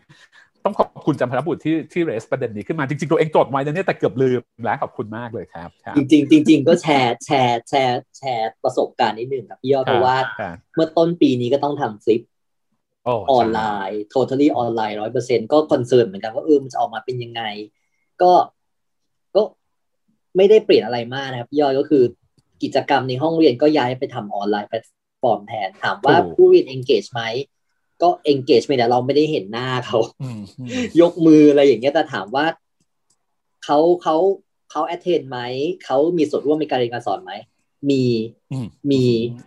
[0.65, 17.41] ต้องขอบคุณจันทรบุตรที่ที่เรสประเด็นนี้ขึ้นมาจริงๆตัวเองจดไว้นะเนี่ยแต่เกือบลืมแล้วขอบคุณมากเลยครับครับจริงๆจริงๆก็แชร์แชร์แชร์แชร์ประสบการณ์นิดนึงครับพี่ยอดเพราะว่าครับเมื่อต้นปีนี้ก็ต้องทำ flip โอ้ออนไลน์ totally ออนไลน์ร้อยเปอร์เซ็นต์ก็ concern เหมือนกันว่าเออมันจะออกมาเป็นยังไง
[18.21, 18.31] ก็
[19.35, 19.41] ก็
[20.37, 22.03] ไม่ได้เปลี่ยนอะไรมากนะครับพี่ยอดก็คือ
[22.63, 24.85] กิจกรรมในห้องเรียนก็ย้ายไปทำออนไลน์แพลต
[25.21, 27.21] ฟอร์มแทน ถามว่าผู้เรียน engage ไหม
[28.01, 30.67] ก็ engage ไม่แต่เราไม่ได้เห็นหน้าเขาอืมอืม
[31.01, 32.45] ยกมืออะไรอย่างเงี้ยแต่ถามว่า
[33.65, 34.15] เขาเขา
[34.71, 35.39] เขา attend ไหม
[35.85, 37.33] เขามีส่วนร่วมในการเรียนการสอนไหม
[37.89, 38.03] มี
[38.51, 39.03] อืมมี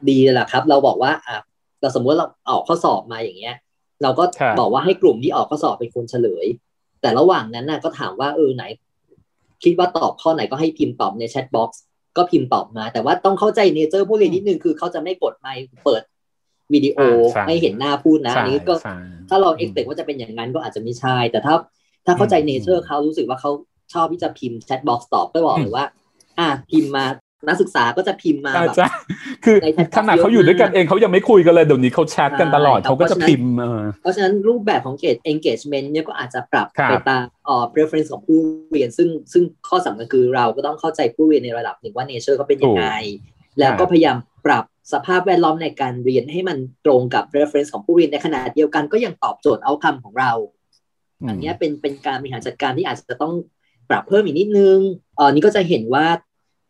[0.08, 1.36] ดีเลยแหละครับ เราบอกว่าอะ
[1.84, 3.56] เราสมมติเราออกข้อสอบมาอย่างเงี้ย
[4.02, 6.46] เราก็ครับบอกว่าให้กลุ่มที่ออกข้อสอบเป็นคนเฉลย
[7.00, 8.64] แต่ระหว่างนั้นน่ะก็ถามว่าเออไหน
[9.64, 11.82] คิดว่าตอบข้อไหนก็ให้พิมพ์ตอบใน chat box
[12.16, 16.02] ก็พิมพ์ตอบมา แต่ว่าต้องเข้าใจ nature ผู้เรียนนิดนึงคือเขาจะไม่กดไมค์เปิด
[16.72, 18.96] วิดีโออ่าใช่ให้เห็นหน้าพูดนะอันนี้ก็ใช่
[19.28, 21.54] ถ้าเราเอ็กเ t ว่าจะเป็นอย่างนั้นก็อาจจะไม่ใช่ แต่ถ้า
[22.06, 23.50] ถ้าเข้าใจอืม nature เขารู้สึกว่าเขา
[23.92, 25.86] ชอบที่จะพิมพ์ chat box ตอบก็บอกเลยว่า
[26.38, 27.04] อะพิมพ์มา
[27.48, 28.98] นักศึกษาก็จะพิมพ์มาอาแบบจารย์
[29.44, 34.96] คือในแชทขนาดเขาอยู่ด้วยกันเองเขายังไม่คุยกันเลยเดี๋ยวนี้เขาแชทกันตลอดใช่เขาก็จะเพราะฉะนั้นพิมพ์เออเพราะฉะนั้นรูปแบบของ
[35.32, 38.38] engagement เนี่ยก็อาจจะปรับครับไปตามเอ่อ preference ของผู้
[38.70, 42.86] เรียน ซึ่งซึ่งข้อสำคัญคือเราก็ต้องเข้าใจผู้เรียนในระดับหนึ่งว่า nature เขาเป็นยังไง
[43.58, 44.16] แล้วก็พยายาม
[44.46, 50.32] ปรับสภาพแวดล้อมในการเรียนให้มันตรงกับ preference ของผู้เรียนในขณะเดียวกันก็ยังตอบโจทย์ outcome ของเรา
[51.20, 53.34] อืมอันเนี้ยเป็นเป็นการบริหารจัดการที่อาจจะต้อง
[53.90, 54.78] ปรับเพิ่มอีกนิดนึง
[55.16, 56.06] เอ่อนี่ก็จะเห็นว่า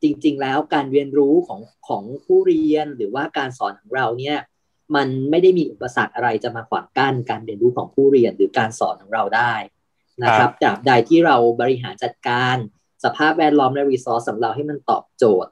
[0.05, 4.39] จริง ๆ แล้วการเรียนรู้ของของผู้เรียนหรือว่าการสอนของเราเนี่ย
[4.97, 9.55] มันไม่ได้มีอุปสรรคอะไรจะมาขวางกั้นการเรียนรู้ของผู้เรียนหรือการสอนของเราได้
[10.25, 12.57] นะครับตราบใดที่เราบริหารจัดการ
[13.05, 15.51] สภาพแวดล้อมและรีซอสสำหรับให้มันตอบโจทย์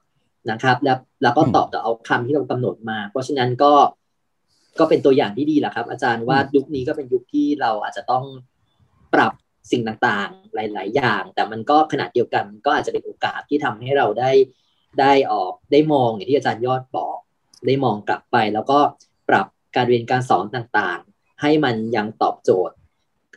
[0.51, 3.73] นะครับ แล้วแล้วก็ตอบต่อเอาคำที่เรากำหนดมา เพราะฉะนั้นก็
[4.79, 8.25] ก็เป็นตัวอย่างที่ดีแหละครับ อาจารย์ว่ายุคนี้ก็เป็นยุคที่เราอาจจะต้อง
[9.15, 9.33] ปรับ
[9.71, 14.31] สิ่งต่างๆ หลาย ๆ อย่าง แต่มันก็ขนาดเดียวกันก็อาจจะเป็นโอกาสที่ทำให้เราได้
[15.01, 17.17] ได้ออกได้มองอย่างที่อาจารย์ยอดบอก
[17.67, 18.79] ได้มองกลับไป แล้วก็
[19.29, 19.47] ปรับ
[19.77, 22.75] การเรียนการสอนต่างๆ ให้มันยังตอบโจทย์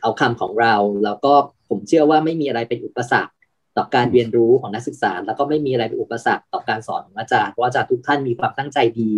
[0.02, 0.74] เอาคำของเรา
[1.04, 1.32] แล้วก็
[1.68, 3.32] ผมเชื่อว่าไม่มีอะไรเป็นอุปสรรค
[3.76, 9.10] ต่อการเรียนรู้ของนักศึกษา แล้วก็ไม่มีอะไรเป็นอุปสรรคต่อการสอนของอาจารย์เพราะอาจารย์ทุกท่านมีความตั้งใจดี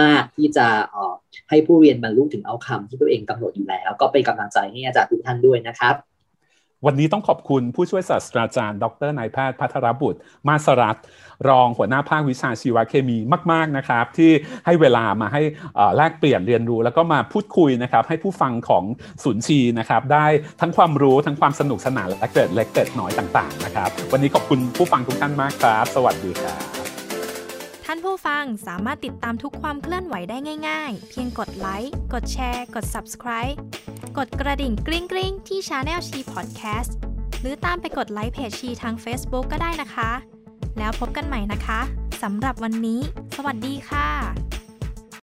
[0.00, 1.14] มาก ๆ ที่จะออ
[1.50, 5.94] ให้ผู้เรียนบรรลุถึงเอาคำที่ตัวเองกำหนดอยู่แล้ว ก็เป็นกำลังใจให้อาจารย์ทุกท่านด้วยนะครับ
[6.84, 10.18] วันนี้ต้องขอบคุณผู้ช่วยศาสตราจารย์ ดรนายแพทย์พัทรบุตร
[10.48, 11.04] มาสรัตน์
[11.48, 13.16] รองหัวหน้าภาควิชาชีวเคมี
[13.52, 14.30] มาก ๆ นะครับ ที่
[14.66, 15.42] ให้เวลามาให้
[15.96, 18.84] แลกเปลี่ยนเรียนรู้ แล้วก็มาพูดคุยนะครับ ให้ผู้ฟังของ
[19.24, 20.26] ศูนย์ชีนะครับ ได้
[20.60, 26.75] ทั้งความรู้ทั้งความสนุกสนานและเกิดเล็กเกิดน้อยต่าง ๆ นะครับ วันนี้ขอบคุณผู้ฟังทุกท่านมากครับ สวัสดีครับ
[27.88, 30.36] ท่านผู้ฟังสามารถติดตามทุกความเคลื่อนไหวได้
[30.68, 33.56] ง่ายๆ เพียงกดไลค์ กดแชร์ กด Subscribe
[34.18, 36.96] กดกระดิ่งกริ๊งกริ๊งๆที่ Channel ชีพอดแคสต์
[37.40, 40.10] หรือตามไปกดไลค์เพจชีทาง Facebook ก็ได้นะคะ
[40.78, 41.80] แล้วพบกันใหม่นะคะ
[42.22, 43.00] สำหรับวันนี้
[43.36, 44.08] สวัสดีค่ะ